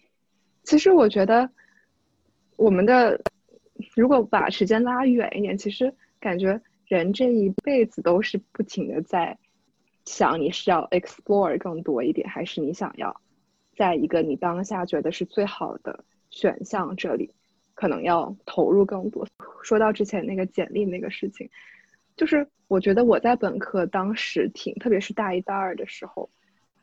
[0.64, 1.50] 其实我觉得
[2.56, 3.20] 我们的
[3.96, 9.38] 如果把时间拉远一点，其实感觉人这一辈子都是不停的在
[10.04, 13.20] 想你是要 explore 更多一点，还是你想要。
[13.78, 17.30] 在一个你当下觉得是最好的选项这里，
[17.74, 19.24] 可能要投入更多。
[19.62, 21.48] 说到之前那个简历那个事情，
[22.16, 26.28] 就是我觉得我在本科当时挺，特别是大一、大二的时候，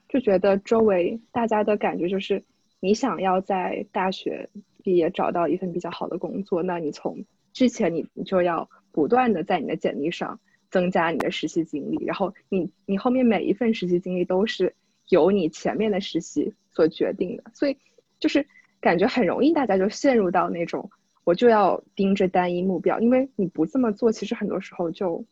[0.08, 2.42] 就觉得周围大家的感觉就是，
[2.80, 4.50] 你想要在大学
[4.82, 14.74] 毕业找到一份比较好的工作，那你从之前你你就要不断的在你的简历上增加你的实习经历，然后你你后面每一份实习经历都是。
[15.10, 17.78] 由你前面的实习所决定的，所以
[18.20, 18.46] 就是
[18.82, 20.92] 感觉很容易，大家就陷入到那种
[21.24, 25.24] 我就要盯着单一目标，因为你不这么做，其实很多时候就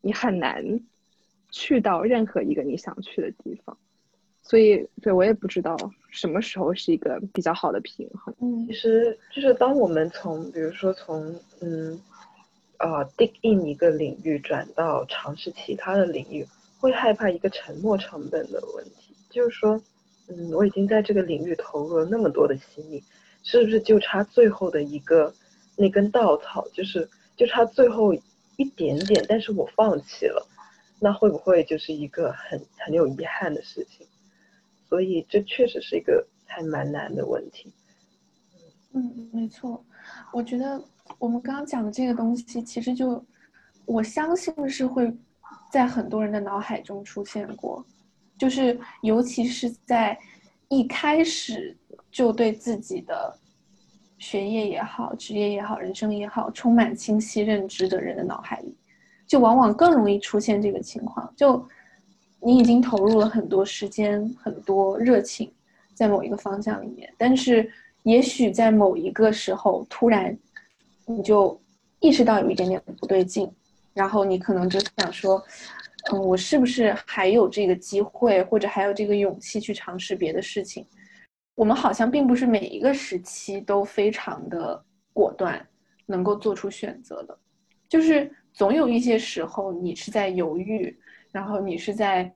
[0.00, 0.80] 你很难
[1.50, 3.76] 去到任何一个你想去的地方。
[4.40, 5.76] 所以，对我也不知道
[6.10, 8.34] 什么时候是一个比较好的平衡。
[8.40, 12.00] 嗯，其实就是当我们从比如说从嗯
[12.78, 16.46] 呃 dig in 一个领域转到尝试其他的领域。
[16.78, 19.80] 会害怕一个沉没成本的问题，就是说，
[20.36, 23.02] 嗯，我已经在这个领域投入了那么多的心力，
[23.42, 25.32] 是不是就差最后的一个
[25.76, 28.14] 那根稻草，就是就差最后
[28.56, 30.46] 一点点，但是我放弃了，
[31.00, 34.06] 那会不会就是一个很很有遗憾的事情？
[34.88, 37.72] 所以这确实是一个还蛮难的问题。
[38.92, 39.84] 嗯，没错，
[40.32, 40.82] 我觉得
[41.18, 43.24] 我们刚刚讲的这个东西，其实就
[43.84, 45.14] 我相信是会。
[45.70, 47.84] 在很多人的脑海中出现过，
[48.38, 50.18] 就是尤其是在
[50.68, 51.76] 一开始
[52.10, 53.36] 就对自己的
[54.18, 58.74] 学业也好、职业也好、人生也好充满清晰认知的人的脑海里，
[59.26, 61.32] 就往往更容易出现这个情况。
[61.36, 61.64] 就
[62.40, 65.52] 你已经投入了很多时间、很多热情
[65.94, 67.70] 在某一个方向里面，但是
[68.02, 70.36] 也许在某一个时候突然
[71.06, 71.60] 你就
[72.00, 73.48] 意识到有一点点不对劲。
[73.94, 75.44] 然后你可能就想说，
[76.10, 80.84] 嗯，我是不是还有这个机会，或者还有这个勇气去尝试别的事情？
[81.54, 85.64] 我们好像并不是每一个时期都非常的果断，
[86.06, 87.38] 能够做出选择的，
[87.88, 90.98] 就是总有一些时候你是在犹豫，
[91.30, 92.34] 然后你是在，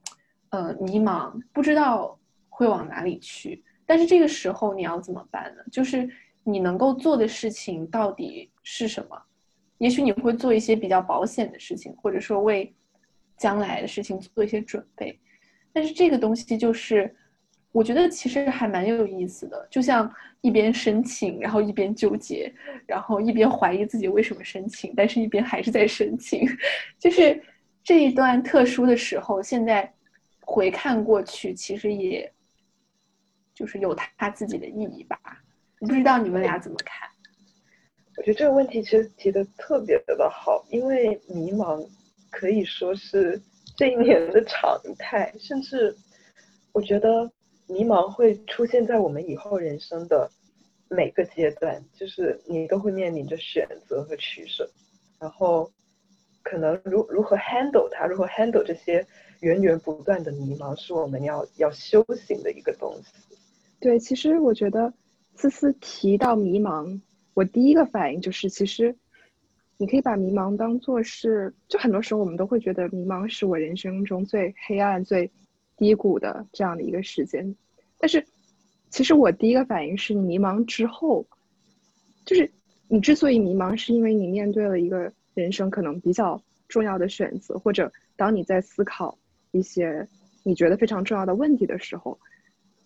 [0.51, 2.17] 呃，迷茫，不知道
[2.49, 3.65] 会往哪里去。
[3.85, 5.63] 但是这个时候你要怎么办呢？
[5.73, 6.09] 就是
[6.45, 9.21] 你能够做的事情到底是什么？
[9.79, 12.73] 也许你会做一些比较保险的事情，或者说为
[13.37, 15.19] 将来的事情做一些准备，
[15.73, 17.15] 但是这个东西就是，
[17.73, 19.67] 我觉得其实还蛮有意思的。
[19.71, 22.53] 就像一边申请，然后一边纠结，
[22.87, 26.49] 然后一边怀疑自己为什么申请，但是一边还是在申请。
[26.99, 27.43] 就是
[27.85, 29.93] 这一段特殊的时候，现在
[30.41, 32.33] 回看过去，其实也
[33.55, 35.19] 就是有它自己的意义吧。
[35.81, 37.09] 不知道你们俩怎么看？
[38.17, 41.87] 我觉得这个问题其实提的特别的好，因为迷茫
[42.31, 43.41] 可以说是
[43.77, 45.97] 这一年的常态，甚至
[46.73, 47.31] 我觉得
[47.67, 50.31] 迷茫会出现在我们以后人生的
[50.89, 54.71] 每个阶段，就是你都会面临着选择和取舍，
[55.19, 55.71] 然后
[56.43, 59.07] 可能如如何 handle 它，如何 handle 这些
[59.41, 63.37] 源源不断的迷茫，是我们要要修行的一个东西。
[63.81, 64.93] 对，其实我觉得
[65.35, 67.01] 思思提到迷茫。
[67.35, 68.97] 我第一个反应就是，其实，
[69.79, 75.31] 你可以把迷茫当做是，就很多时候我们都会觉得迷茫是我人生中最黑暗、最
[75.77, 77.55] 低谷的这样的一个时间。
[77.99, 78.25] 但是，
[78.89, 81.27] 其实我第一个反应是迷茫之后，
[82.25, 82.51] 就是
[82.89, 89.19] 你之所以迷茫，是因为你面对了一个人生可能比较重要的选择，或者当你在思考
[89.51, 90.09] 一些
[90.43, 92.19] 你觉得非常重要的问题的时候，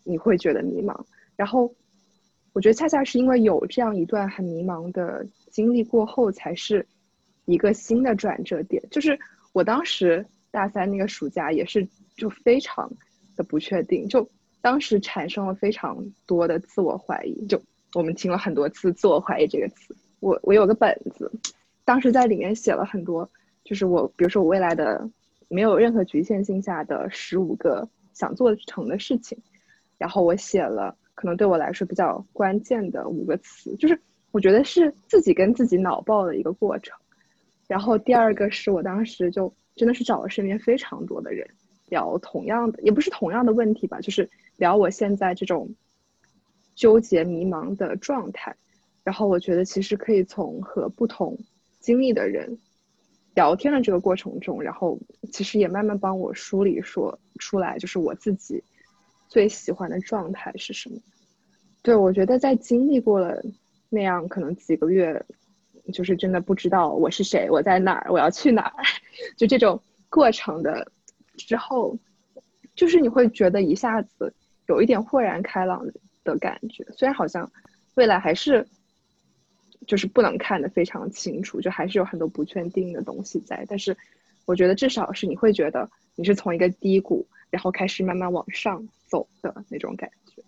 [0.02, 1.04] 你会觉得迷茫，
[1.36, 1.72] 然后。
[2.52, 6.84] 我觉得恰恰是因为有这样一段很迷茫的经历过后，才是
[7.44, 8.82] 一个新的转折点。
[8.90, 9.16] 就是
[9.52, 11.86] 我当时大三那个暑假也是
[12.16, 12.90] 就非常
[13.36, 14.28] 的不确定，就
[14.60, 17.46] 当时产生了非常多的自我怀疑。
[17.46, 17.62] 就
[17.94, 19.94] 我们听了很多次“自我怀疑”这个词。
[20.18, 21.30] 我我有个本子，
[21.84, 23.30] 当时在里面写了很多，
[23.62, 25.08] 就是我比如说我未来的
[25.48, 29.38] 没有任何局限性下的十五个想做成的事情，
[29.98, 30.96] 然后我写了。
[31.20, 36.96] 可能对我来说比较关键的五个词，就是我觉得是自己跟自己脑爆的一个过程。
[37.68, 41.46] 然后第二个是我当时就真的是找了身边非常多的人，
[41.90, 45.68] 聊同样的，也不是同样的问题吧，就是聊我现在这种
[46.74, 48.56] 纠结迷茫的状态。
[49.04, 51.36] 然后我觉得其实可以从和不同
[51.80, 52.58] 经历的人
[53.34, 54.98] 聊天的这个过程中，然后
[55.30, 58.64] 其实也慢慢帮我梳理说出来，就是我自己
[59.30, 60.98] 最喜欢的状态是什么。
[61.80, 63.42] 对我觉得在经历过了
[63.88, 65.24] 那样可能几个月，
[65.94, 68.84] 就是真的不知道我是谁，我在哪儿，我要去哪儿，
[69.38, 70.92] 就这种过程的
[71.38, 71.96] 之后，
[72.74, 74.34] 就是你会觉得一下子
[74.66, 75.86] 有一点豁然开朗
[76.24, 77.50] 的感觉，虽然好像
[77.94, 78.66] 未来还是。
[79.86, 83.64] 就是不能看得非常清楚，就还是有很多不确定的东西在。
[83.66, 83.96] 但是，
[84.44, 90.42] 我觉得至少是你会觉得你是从一个低谷，然后开始慢慢往上走的那种感觉。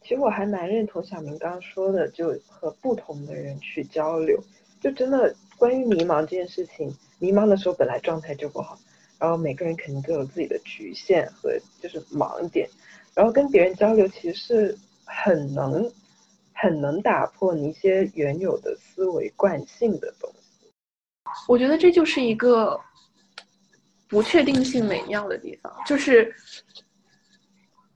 [0.00, 4.42] 其实我还蛮认同小明刚刚说的，就和不同的人去交流。
[4.80, 8.78] 就真的关于迷茫这件事情，迷茫的时候本来状态就不好，
[9.18, 12.68] 然后每个人肯定都有自己的局限和就是盲点，
[13.14, 15.90] 然后跟别人交流其实是很能。
[16.54, 20.70] 很能打破你一些原有的思维惯性的东西，
[21.48, 22.78] 我觉得这就是一个
[24.12, 26.30] 不确定性美妙的地方，就是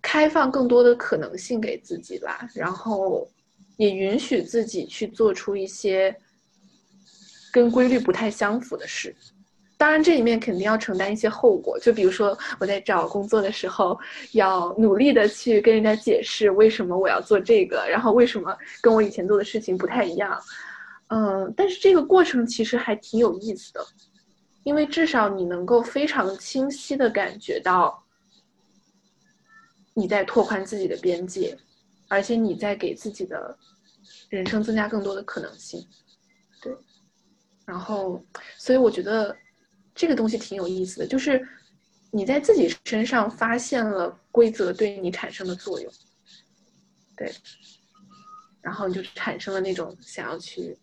[0.01, 3.29] 开放更多的可能性给自己吧，然后
[3.77, 6.17] 也允许自己去做出一些
[7.53, 9.15] 跟规律不太相符的事。
[9.77, 11.79] 当然，这里面肯定要承担一些后果。
[11.79, 14.01] 就比如说，我在找工作的时候，
[14.33, 20.41] 要努力的去跟人家解释为什么我要做这个，然后为什么跟我以前做的事情不太一样。
[21.09, 23.87] 嗯，但是这个过程其实还挺有意思的，
[24.67, 28.05] 因为至少你能够非常清晰的感觉到
[29.95, 31.57] 你在拓宽自己的边界，
[32.09, 33.57] 而且你在给自己的
[34.29, 35.87] 人生增加更多的可能性。
[36.61, 36.77] 对，
[37.65, 38.23] 然后，
[38.59, 39.35] 所以我觉得。
[39.99, 41.43] 这个东西挺有意思的，就是
[42.11, 45.91] 你在自己身上发现了规则对你产生的作用，
[47.17, 47.35] 对，
[48.61, 50.77] 然后你就产生了那种想要去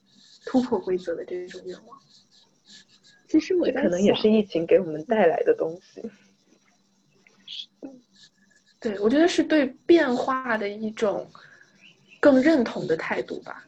[0.47, 1.95] 突破规则的这种愿望。
[3.33, 6.03] 其实我可能也是疫情给我们带来的东西。
[8.79, 11.27] 对，我觉得是对变化的一种
[12.19, 13.65] 更认同的态度吧，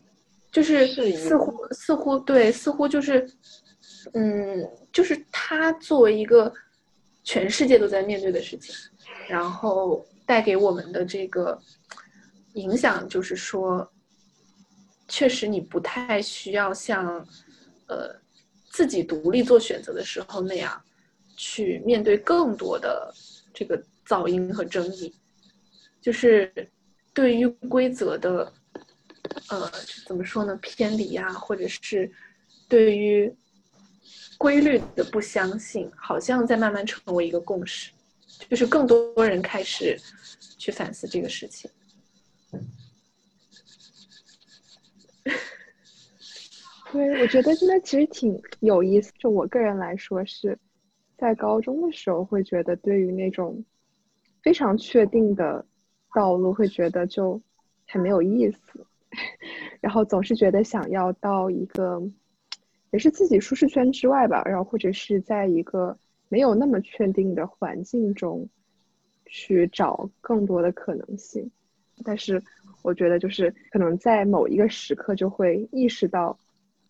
[0.52, 3.28] 就是似乎似乎对，似乎就是。
[4.14, 6.54] 嗯，就是他作为一个
[7.24, 8.76] 全世界都在面对的事情，
[9.28, 11.60] 然后带给我们的这个
[12.54, 13.92] 影响，就是说，
[15.08, 17.28] 确实你不太需要像
[17.88, 18.16] 呃
[18.76, 20.84] 自己独立做选择的时候那样
[21.38, 23.14] 去面对更多的
[23.54, 25.14] 这个噪音和争议，
[26.02, 26.52] 就是
[27.14, 28.52] 对于规则的
[29.50, 29.72] 呃
[30.06, 32.12] 怎么说呢偏离啊，或者是
[32.68, 33.34] 对于。
[34.38, 37.90] 规律的不相信，好像在慢慢成为一个共识，
[38.50, 39.98] 就是更多人开始
[40.58, 41.72] 去反思这个事情。
[46.96, 49.12] 对，我觉得现在其实挺有意思。
[49.20, 50.58] 就我个人来说，是
[51.18, 53.66] 在高中的时候会觉得，对于那种
[54.42, 55.66] 非常确定的
[56.14, 57.42] 道路，会觉得就
[57.86, 58.88] 很没有意思，
[59.82, 62.02] 然后总是觉得想要到一个。
[62.92, 65.98] 也是自己舒适圈之外吧，然后或者是在一个
[66.30, 68.48] 没有那么确定的环境中，
[69.26, 71.52] 去找更多的可能性。
[72.06, 72.42] 但是
[72.84, 76.40] 我觉得，就是可能在某一个时刻，就会意识到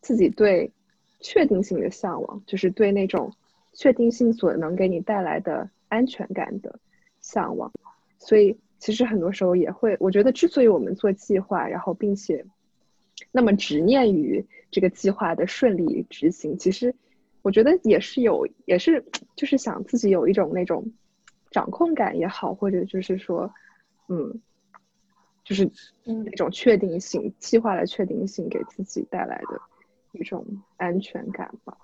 [0.05, 0.71] 自己对
[1.19, 3.33] 确定性的向往，就是对那种
[3.73, 6.79] 确定性所能给你带来的安全感的
[7.21, 7.71] 向往。
[8.19, 12.45] 所以其实很多时候也会，我觉得之所以我们做计划，然后并且。
[13.31, 16.93] 那么执念于这个计划的顺利执行，其实
[17.41, 19.03] 我觉得也是有，也是
[19.37, 20.85] 就是想自己有一种那种
[21.49, 23.49] 掌控感也好，或者就是说，
[24.09, 24.41] 嗯，
[25.45, 25.69] 就是
[26.03, 29.61] 那种确定性，计划的确定性给自己带来的
[30.15, 30.45] 一种
[30.77, 31.77] 安全感吧。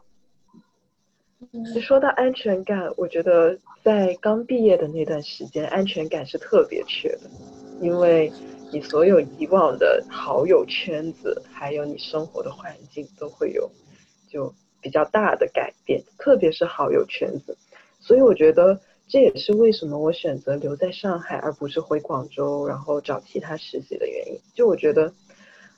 [1.81, 7.29] 说到安全感，我觉得在刚毕业的那段时间，安全感是特别缺的，
[7.81, 8.31] 因为。
[8.73, 13.69] 你所有以往的好友圈子，还有你生活的环境，都会有
[14.29, 17.57] 就比较大的改变，特别是好友圈子。
[17.99, 18.79] 所以我觉得
[19.09, 24.39] 这也是为什么我选择留在上海，而不是回广州，然后找其他实习的原因。
[24.55, 25.13] 就我觉得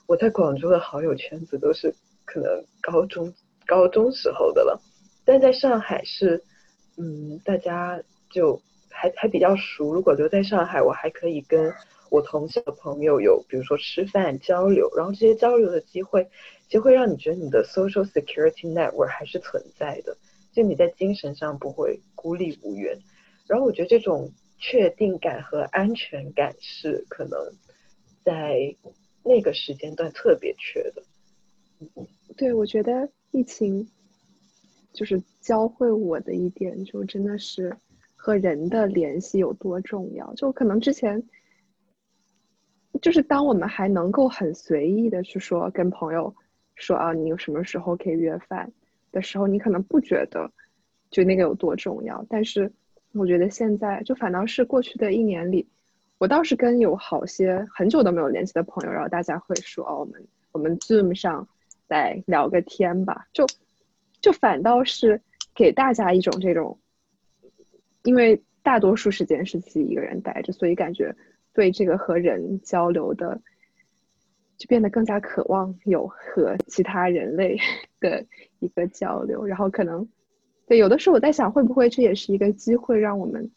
[0.06, 1.92] 我在广州的好友圈子都是
[2.24, 3.32] 可能高中
[3.66, 4.80] 高中时候的了，
[5.24, 6.42] 但在上海是，
[6.96, 8.60] 嗯，大家就
[8.90, 9.92] 还还比较熟。
[9.92, 11.72] 如果留在上海，我还可以跟。
[12.10, 16.28] 我同校的朋友有，比如说吃饭交流，然后这些交流的机会，
[16.68, 20.16] 就会让你觉得你的 social security network 还是存在的，
[20.52, 22.96] 就你在精神上不会孤立无援。
[23.48, 27.36] 然后我觉得这种确定感和安全感是可能
[28.24, 28.76] 在
[29.24, 31.02] 那个时间段特别缺的。
[32.36, 33.86] 对，我觉得疫情
[34.92, 37.76] 就是教会我的一点，就真的是
[38.16, 40.32] 和人的联系有多重要。
[40.34, 41.22] 就可能之前，
[43.02, 46.34] 就是当我们还能够很随意的去说跟朋友
[46.74, 48.72] 说啊，你有什么时候可以约饭
[49.12, 50.50] 的时候，你可能不觉得
[51.10, 52.24] 就那个有多重要。
[52.28, 52.72] 但是
[53.12, 55.68] 我觉得现在就反倒是过去的一年里，
[56.18, 61.46] 我倒是跟有好些很久都没有联系的朋友，然后大家会说哦，我们我们 Zoom 上。
[61.94, 63.46] 再聊个天吧，就
[64.20, 65.22] 就反倒是
[65.54, 66.76] 给大家一种这种，
[68.02, 71.14] 因为大多数时间是自己一个人待着，所以感觉
[71.52, 73.40] 对这个和人交流的
[74.56, 77.56] 就变得更加渴望有和其他人类
[78.00, 78.26] 的
[78.58, 79.46] 一个交流。
[79.46, 80.08] 然后可能
[80.66, 83.52] 对有的时候我在想，会不会这也是一个机会，让我们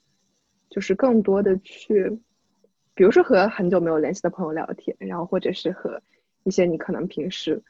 [0.69, 2.19] 就是更多的去，
[2.93, 5.99] 比如说和很久没有联系的朋友聊天，然后或者是和
[6.43, 7.63] 一些你可能平时。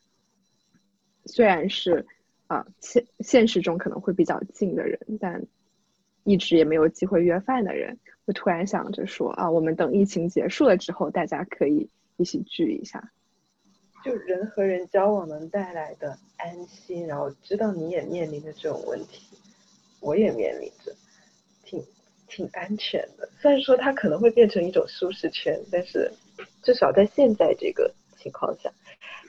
[1.27, 2.05] 虽然是
[2.47, 5.45] 啊，现现实中可能会比较近的人，但
[6.23, 13.11] 一直也没有机会约饭的人，会突然想着说啊，我们等疫情结束了之后，大家可以一起聚一下。
[14.05, 19.37] 就人和人交往能带来的安心，然后知道你也面临着这种问题，
[19.99, 20.95] 我也面临着，
[21.65, 21.83] 挺
[22.27, 23.29] 挺安全的。
[23.41, 26.09] 虽然说它可能会变成一种舒适圈，但是
[26.61, 28.71] 至少在现在这个情况下，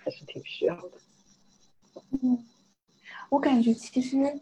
[0.05, 0.93] 还是挺需要的。
[2.11, 2.43] 嗯，
[3.29, 4.41] 我感觉其实，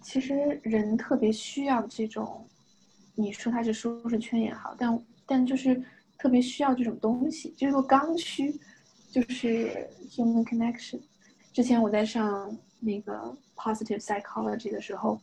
[0.00, 2.46] 其实人特别需要这种，
[3.14, 5.82] 你说它是舒适圈也好，但但就是
[6.16, 8.58] 特别需要这种东西，就是个刚需，
[9.10, 10.98] 就是 human connection。
[11.52, 15.20] 之前我在上那个 positive psychology 的时候，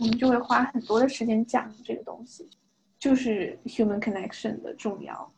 [0.00, 2.48] 我们就会花很多的时间讲这个东西，
[2.98, 5.32] 就是 human connection 的重要，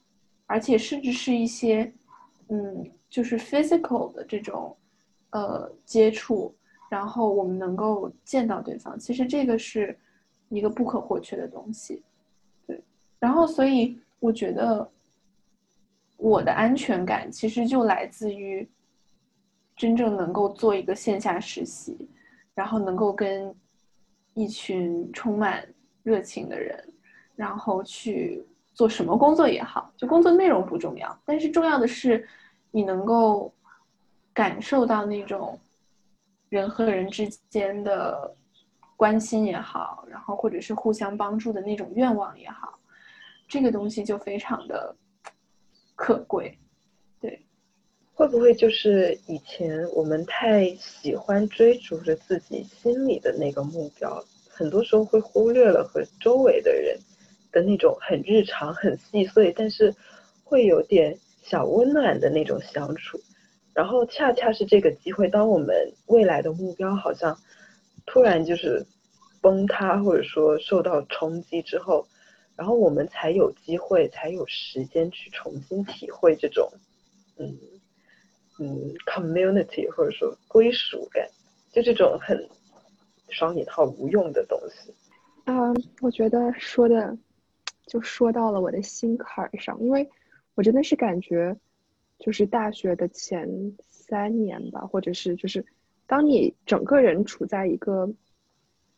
[0.46, 1.92] 而且甚至是一些，
[2.48, 4.74] 嗯，就是 physical 的这种。
[5.34, 6.54] 呃，接触，
[6.88, 9.98] 然后我们能够见到对方，其实这个是
[10.48, 12.00] 一个不可或缺的东西，
[12.68, 12.80] 对。
[13.18, 14.88] 然后，所以我觉得
[16.16, 18.64] 我的安全感其实就来自于
[19.74, 22.08] 真正能够做一个线下实习，
[22.54, 23.52] 然后能够跟
[24.34, 25.66] 一群充满
[26.04, 26.94] 热情的人，
[27.34, 28.40] 然后去
[28.72, 32.24] 做什么工作也好，就工作内容不重要，但是重要的是
[32.70, 33.52] 你能够。
[34.34, 35.58] 感受到那种
[36.48, 38.36] 人和人之间的
[38.96, 42.78] 关心也好，然后或者是互相帮助的那种愿望也好，
[43.46, 44.94] 这个东西就非常的
[45.94, 46.58] 可贵。
[47.20, 47.46] 对，
[48.12, 56.98] 会不会就是以前我们太喜欢追逐着自己心里的那个目标，很多时候会忽略了和周围的人
[57.52, 59.94] 的那种很日常、很细碎，但是
[60.42, 63.20] 会有点小温暖的那种相处。
[63.74, 67.36] 然后恰恰是这个机会，当我们未来的目标好像
[68.06, 68.86] 突然就是
[69.40, 72.06] 崩塌，或者说受到冲击之后，
[72.54, 76.70] 然后我们才有机会，才有时间去重新体会这种，
[77.36, 77.58] 嗯
[78.60, 81.28] 嗯，community 或者说归属感，
[81.72, 82.48] 就这种很
[83.30, 84.94] 双引号无用的东西。
[85.46, 87.18] 啊，我觉得说的
[87.86, 90.08] 就说到了我的心坎儿上，因为
[90.54, 91.56] 我真的是感觉。
[92.18, 93.48] 就是大学的前
[93.80, 95.64] 三年吧，或者是就是，
[96.06, 98.10] 当你整个人处在一个，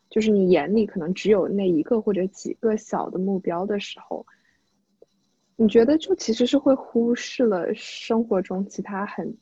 [0.09, 4.25] 就是你眼里可能只有那一个或者几个小的目标的时候，
[5.55, 9.35] 你觉得就其实是会忽视了生活中其他很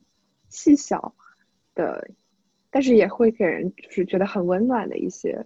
[0.50, 1.14] 细小
[1.76, 2.10] 的，
[2.72, 5.46] 但是也会给人就是觉得很温暖的一些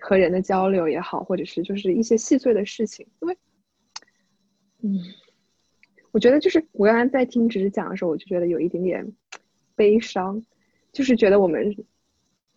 [0.00, 3.38] 和人的交流也好，或者是就是一些细碎的事情，因为，
[4.82, 5.00] 嗯。
[6.12, 9.12] 我觉得就是我刚刚在听只是讲的时候，我就觉得有一点点
[9.76, 10.44] 悲伤，
[10.92, 11.76] 就是觉得我们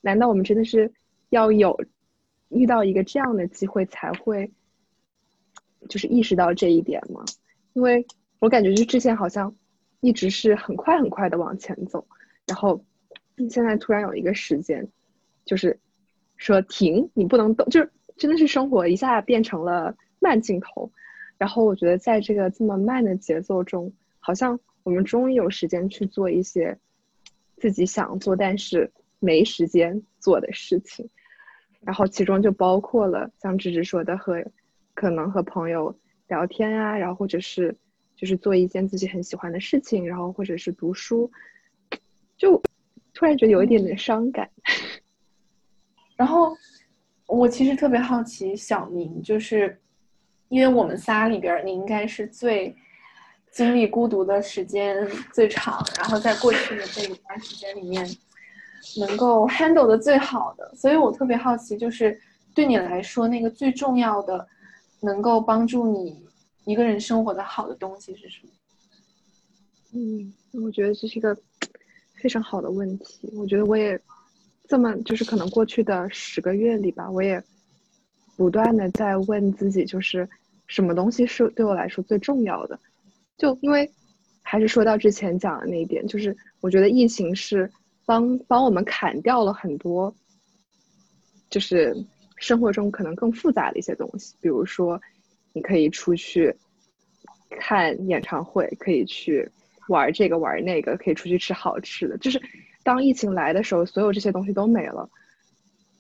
[0.02, 0.92] 难道我们真的是
[1.30, 1.80] 要有
[2.50, 4.52] 遇到一个这样的机会才会
[5.90, 7.24] 就是意识到这一点吗？
[7.74, 8.06] 因为
[8.40, 9.56] 我感觉就之前好像
[10.02, 12.08] 一直是很快很快的往前走，
[12.48, 12.84] 然后
[13.50, 14.88] 现在突然有一个时间，
[15.46, 15.80] 就是
[16.38, 20.92] 说停，你不能动，就是真的是生活一下变成了慢镜头。
[21.44, 23.92] 然后我觉得，在这个这么慢的节奏中，
[24.22, 26.80] 好像我们终于有时间去做一些
[27.58, 28.90] 自己想做但是
[29.20, 31.06] 没时间做的事情。
[31.82, 34.42] 然后其中就包括了像芝芝说的，和
[34.94, 35.94] 可能和朋友
[36.30, 37.76] 聊天啊，然后或者是
[38.16, 41.30] 就是做一件自己很喜欢的事情，然后或者是读书，
[42.38, 42.56] 就
[43.14, 44.50] 突然觉得有一点点伤感。
[46.16, 46.56] 然后。
[47.26, 49.76] 我其实特别好奇小明，就是
[50.54, 52.76] 因为我们仨里边，你应该是最
[53.52, 54.96] 经历孤独的时间
[55.34, 58.08] 最长，然后在过去的这一段时间里面，
[59.00, 62.16] 能够 handle 的最好的，所以我特别好奇，就是
[62.54, 64.48] 对你来说，那个最重要的，
[65.02, 66.24] 能够帮助你
[66.66, 68.50] 一个人生活的好的东西是什么？
[69.96, 70.32] 嗯，
[70.64, 71.36] 我觉得这是一个
[72.22, 73.34] 非常好的问题。
[73.36, 74.00] 我觉得我也
[74.68, 77.44] 这么，就是可能过去的十个月里吧，我也
[78.36, 80.28] 不断的在问自己，就是
[80.74, 82.80] 什么东西是对我来说最重要的。
[83.38, 83.90] 就因为
[84.42, 87.70] 还是说到之前讲的那一点，就是我觉得疫情是
[88.06, 90.14] 帮帮我们砍掉了很多，
[91.50, 91.96] 就是
[92.38, 95.00] 生活中可能更复杂的一些东西，比如说
[95.54, 96.56] 你可以出去
[97.52, 99.50] 看演唱会，可以去。
[99.90, 102.18] 玩这个玩那个，可以出去吃好吃的。
[102.20, 102.42] 就是
[102.84, 105.10] 当疫情来的时候，所有这些东西都没了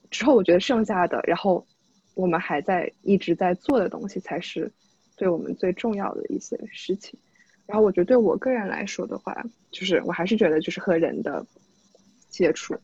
[0.09, 1.67] 之后，我觉得剩下的，然后
[2.13, 4.71] 我们还在一直在做的东西，才是
[5.15, 7.19] 对我们最重要的一些事情。
[7.65, 9.35] 然后我觉得对我个人来说的话，
[9.71, 11.45] 就是我还是觉得就是和人的
[12.29, 12.75] 接触，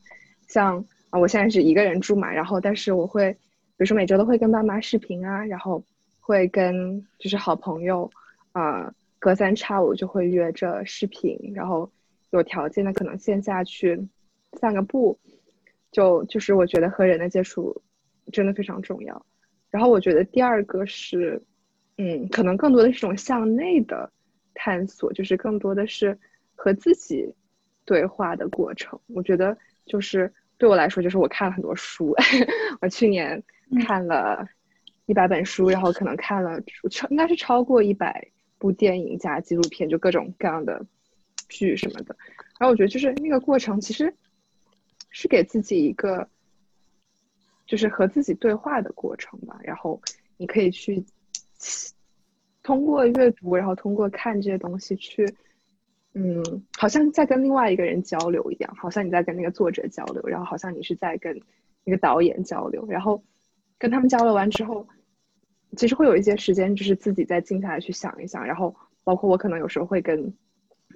[0.47, 3.39] 像啊，我现在是一个人住嘛，然后但是我会，比
[3.77, 5.84] 如说每周都会跟爸妈视频啊，然后
[6.19, 8.09] 会跟就是好朋友
[8.51, 8.93] 啊。
[9.21, 11.91] 隔三差五就会约着视频，然后
[12.30, 13.99] 有条件的可能线下去
[14.53, 15.19] 散个步，
[15.91, 17.82] 就就是我觉得和人的接触
[18.32, 19.25] 真的非常重要。
[19.69, 21.41] 然后我觉得第二个是，
[21.97, 24.11] 嗯，可能更多的是一种向内的
[24.53, 26.17] 探索，就是更多的是
[26.55, 27.34] 和自己
[27.86, 28.99] 对话的过程。
[29.07, 32.15] 我觉得就是对我来说，就是我看了很多书，
[32.82, 33.41] 我去年
[33.86, 34.47] 看了
[35.05, 38.27] 一百本书，然后可能看了超应该是超过一百。
[38.61, 40.86] 部电影加纪录片，就各种各样的
[41.47, 42.13] 剧什么的。
[42.59, 44.13] 然后我觉得就是那个过程，其实
[45.11, 46.27] 是给自己一个，
[47.70, 49.57] 就是和自己对话的过程吧。
[49.63, 50.01] 然后
[50.38, 51.05] 你可以去
[52.63, 55.32] 通过阅读，然后通过看这些东西去，
[56.13, 56.43] 嗯，
[56.78, 61.39] 好像在跟另外一个人交流一样，好像你在跟那个作者交流，然后好像你是在跟
[61.84, 63.24] 那个导演交流，然后
[63.78, 64.88] 跟他们交流完之后。
[65.78, 70.34] 其实会有一些时间，就是自己再静下来去想一想，然后包括我可能有时候会跟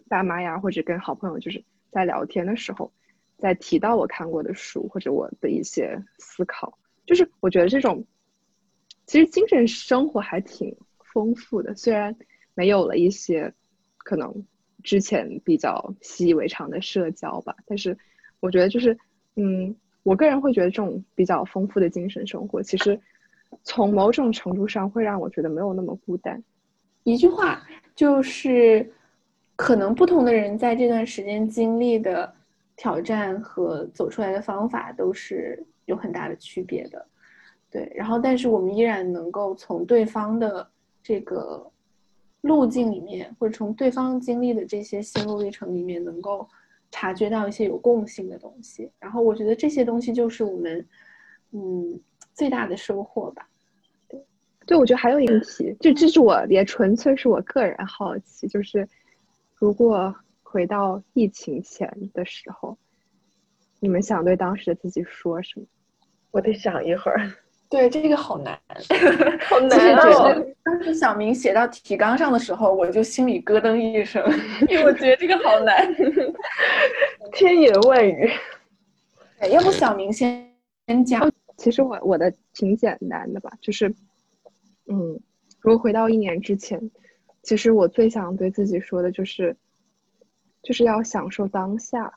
[0.10, 2.92] 爸妈呀，或者跟好朋友，就是在聊天的时候，
[3.38, 8.04] 在提到我看过的书或者我的一些思考，就是我觉得这种
[9.06, 10.76] 其实精神生活还挺
[11.14, 12.16] 丰富的，虽然
[12.54, 13.54] 没有了一些
[13.98, 14.34] 可能
[14.84, 17.98] 之前比较习以为常的社交吧，但是
[18.40, 18.98] 我觉得就是
[19.36, 23.00] 嗯，我个人会觉得这种比较丰富的精神生活其实。
[23.64, 26.44] 从某种程度上会让我觉得没有那么孤单。
[27.04, 27.62] 一句话
[27.96, 28.92] 就是，
[29.56, 32.34] 可能不同的人在这段时间经历的
[32.84, 37.08] 挑战和走出来的方法都是有很大的区别的。
[37.72, 40.70] 对，然后但是我们依然能够从对方的
[41.02, 41.66] 这个
[42.42, 46.46] 路径里面，或者从对方经历的这些心路历程里面，能够
[46.92, 48.92] 察觉到一些有共性的东西。
[49.00, 50.86] 然后我觉得这些东西就是我们，
[51.52, 51.98] 嗯。
[52.36, 53.48] 最大的收获吧，
[54.10, 54.20] 对，
[54.66, 58.90] 对，我觉得还有一个题，就这是我也纯粹是我个人好奇，就是
[59.54, 60.12] 如果
[60.54, 62.78] 回到疫情前的时候，
[63.80, 65.66] 你们想对当时的自己说什么？
[66.30, 67.20] 我得想一会儿。
[67.68, 68.56] 对，这个好难，
[69.50, 70.46] 好难哦。
[70.62, 74.24] 当时小明写到提纲上的时候，我就心里咯噔一声，
[74.70, 75.92] 因为我觉得这个好难，
[77.34, 78.30] 千言万语。
[79.50, 80.48] 要不小明先
[80.86, 81.32] 先讲。
[81.58, 83.90] 其实我我的挺简单的吧，就是，
[84.86, 85.20] 嗯，
[85.60, 86.80] 如果回到一年之前，
[87.42, 89.56] 其实我最想对自己说的就是，
[90.64, 92.12] 就是要享受当下，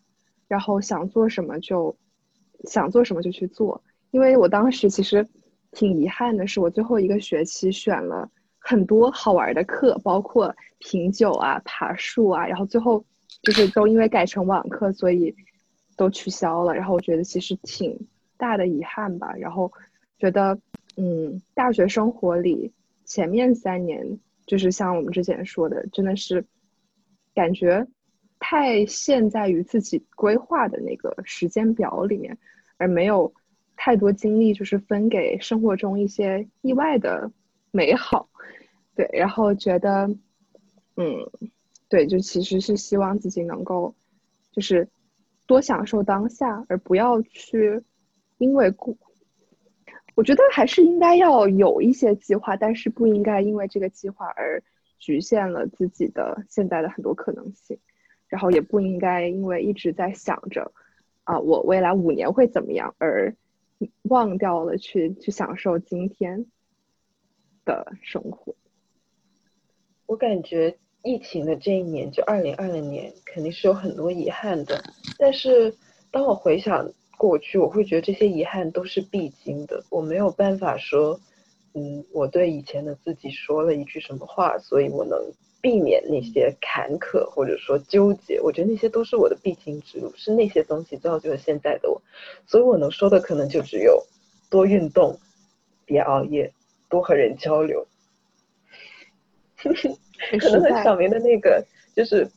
[0.48, 1.94] 然后想做什么就，
[2.64, 3.82] 想做什么就去做。
[4.12, 5.28] 因为我当时其实
[5.72, 13.04] 挺遗憾的，是我最后一个学期选了很多好玩的课，包括品酒啊、爬树啊，然后最后
[13.42, 15.34] 就是都因为改成网课，所以
[15.96, 16.72] 都取消了。
[16.74, 17.98] 然后我觉得其实挺。
[18.38, 19.72] 大的遗憾吧，然后
[20.18, 20.60] 觉得，
[20.98, 22.70] 嗯，大学生活里
[23.06, 24.06] 前面三年，
[24.44, 26.44] 就是像我们之前说的，真的是
[27.34, 27.86] 感觉
[28.38, 32.36] 太陷在于自己规划的那个时间表里面，
[32.76, 33.32] 而没有
[33.76, 37.30] 太多精力，就是分给生活中一些意外的
[37.70, 38.28] 美好。
[38.94, 40.08] 对，然后觉得，
[40.96, 41.30] 嗯，
[41.88, 43.94] 对，就其实是希望自己能够，
[44.52, 44.88] 就是
[45.46, 47.82] 多享受当下，而不要去。
[48.38, 48.98] 因为故，
[50.14, 54.62] 我觉得还是应该要有一些计划，但是不应该因为这个计划而
[54.98, 57.78] 局限了自己的现在的很多可能性，
[58.28, 60.72] 然后也不应该因为一直在想着，
[61.24, 63.34] 啊，我未来五年会怎么样，而
[64.02, 66.46] 忘掉了去去享受今天
[67.64, 68.54] 的生活。
[70.06, 74.82] 我感觉疫情的这一年，就二零二零年，肯定是有很多遗憾的。
[75.18, 75.74] 但是
[76.10, 79.84] 当我回想过去，我会觉得这些遗憾都是必经的。
[79.90, 81.18] 我没有办法说，
[81.74, 85.18] 嗯，我对以前的自己说了一句什么话，所以我能
[85.60, 88.40] 避免那些坎坷或者说纠结。
[88.40, 92.00] 我觉得那些都是我的必经之路，是那些东西造就了现在的我。
[92.46, 94.04] 所以我能说的可能就只有
[94.48, 95.18] 多运动，
[95.84, 96.52] 别熬夜，
[96.88, 97.86] 多和人交流。
[100.38, 102.28] 可能和小明的那个就是，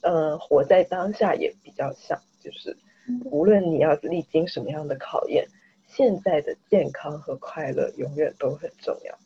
[0.00, 2.76] 嗯，活在当下也比较像，就是
[3.24, 5.46] 无论你要历经什么样的考验，
[5.86, 9.16] 现在的健康和快乐永远都很重要。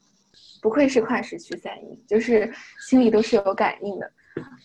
[0.61, 2.53] 不愧是跨时区三一，就是
[2.87, 4.13] 心里都是有感应的。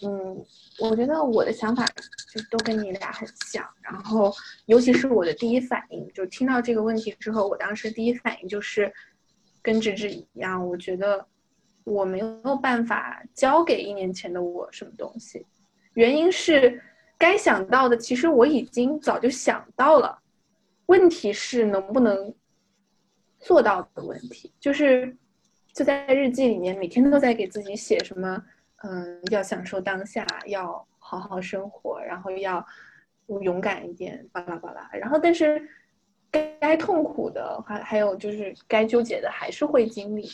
[0.03, 0.45] 嗯，
[0.79, 1.85] 我觉得我的想法
[2.31, 4.33] 就都跟你俩很像，然后
[4.65, 8.93] 尤其是我的第一反应，就听到这个问题之后，我当时第一反应就是
[9.61, 11.25] 跟芝芝一样，我觉得。
[11.87, 15.45] 我没有办法教给一年前的我什么东西，
[15.93, 16.81] 原因是
[17.15, 20.17] 该想到的其实我已经早就想到了，
[20.87, 22.33] 问题是能不能
[23.37, 24.51] 做到的问题。
[24.59, 25.15] 就是
[25.75, 28.41] 就在日记里面，每天都在给自己写什么，
[28.77, 32.65] 嗯，要享受当下，要好好生活，然后要
[33.41, 34.89] 勇敢一点，巴拉巴拉。
[34.93, 35.61] 然后但是
[36.31, 40.31] 该痛苦的还还有就是该纠结的还是会经历。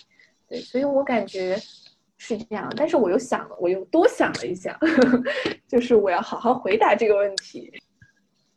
[0.48, 1.58] 对，所以我感觉
[2.20, 4.78] 是这样，但是我又想了，我又多想了一下，
[5.68, 7.74] 就是我要好好回答这个问题。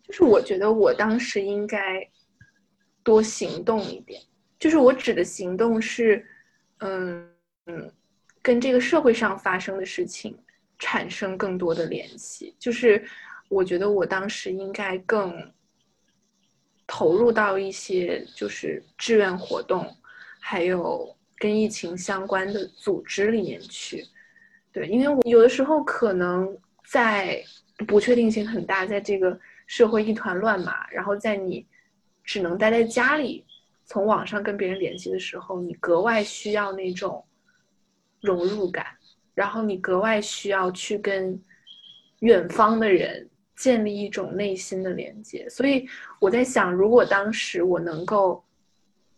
[0.03, 2.07] 就是我觉得我当时应该
[3.03, 4.21] 多行动一点，
[4.59, 6.23] 就是我指的行动是，
[6.85, 7.29] 嗯
[7.67, 7.93] 嗯，
[8.41, 10.39] 跟这个社会上发生的事情
[10.79, 12.55] 产生更多的联系。
[12.59, 13.05] 就是
[13.49, 15.53] 我觉得我当时应该更
[16.87, 19.93] 投入到一些就是志愿活动，
[20.39, 21.15] 还有。
[21.37, 24.07] 跟疫情相关的组织里面去，
[24.73, 26.57] 对，因为我有的时候可能
[26.87, 27.43] 在
[27.87, 31.67] 不确定性很大，在这个社会一团乱麻，然后在你
[32.23, 33.45] 只能待在家里，
[33.85, 37.25] 从网上跟别人联系的时候，你格外需要那种
[38.21, 38.87] 融入感，
[39.35, 41.41] 然后你格外需要去跟
[42.21, 45.49] 远方的人建立一种内心的连接。
[45.49, 45.89] 所以
[46.21, 48.43] 我在想，如果当时我能够。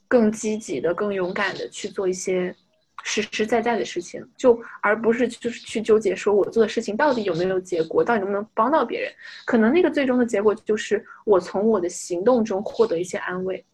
[0.09, 2.55] 更积极的、更勇敢的去做一些
[3.03, 9.13] 实实在在的事情，就而不是就是去纠结说我做的事情到底有没有结果，到底能不能帮到别人。
[9.45, 13.67] 可能那个最终的结果就是我从我的行动中获得一些安慰，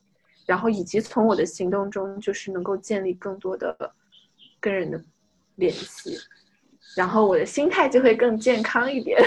[0.46, 3.76] 然后以及从我的行动中就是能够建立更多的
[4.60, 5.02] 跟人的
[5.56, 6.18] 联系，
[6.96, 9.20] 然后我的心态就会更健康一点。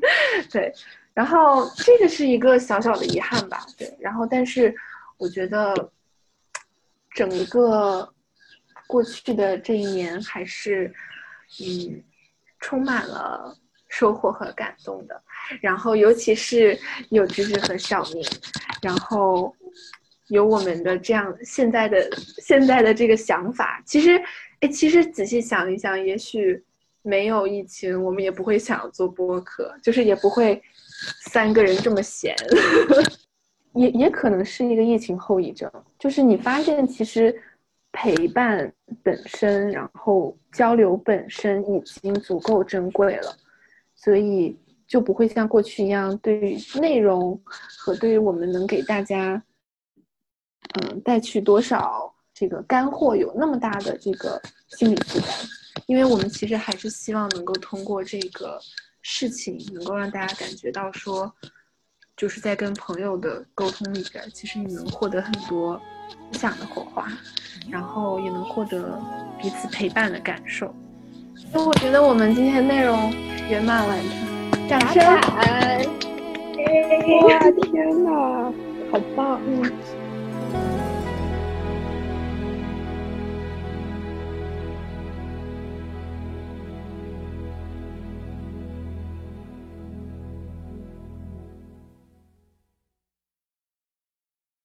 [0.50, 0.72] 对，
[1.14, 3.64] 然后这个是一个小小的遗憾吧。
[3.76, 4.74] 对，然后但是
[5.18, 5.74] 我觉得。
[7.14, 8.10] 整个
[8.86, 10.90] 过去的这一年还是，
[11.60, 12.02] 嗯，
[12.58, 13.54] 充满了
[13.86, 15.22] 收获和感动的。
[15.60, 18.24] 然后，尤其是有芝芝和小明，
[18.80, 19.54] 然后
[20.32, 22.08] 有我们的这样现在的
[22.38, 23.82] 现在的这个想法。
[23.84, 24.18] 其实，
[24.60, 26.64] 哎，其实仔细想一想，也许
[27.02, 30.60] 没有疫情，我们也不会想做播客，就是也不会
[31.26, 32.34] 三个人这么闲。
[33.74, 37.34] 也也可能是一个疫情后遗症，就是你发现其实
[37.90, 38.72] 陪伴
[39.02, 43.36] 本身，然后交流本身已经足够珍贵了，
[43.94, 44.56] 所以
[44.86, 49.42] 就不会像过去一样，对于内容和对于我们能给大家，
[50.74, 55.28] 嗯，带去多少这个干货有那么大的这个心理负担，
[55.86, 58.58] 因为我们其实还是希望能够通过这个
[59.02, 61.32] 事情，能够让大家感觉到说。
[62.14, 65.80] 就是在跟朋友的沟通里边，其实你能获得很多
[66.30, 67.10] 思想的火花，
[67.70, 69.00] 然后也能获得
[69.40, 70.72] 彼此陪伴的感受。
[71.50, 73.10] 那我觉得我们今天内容
[73.48, 73.98] 圆满完
[74.68, 75.02] 成，掌声！
[77.22, 78.52] 哇，天哪，
[78.92, 79.40] 好棒！
[79.46, 80.01] 嗯。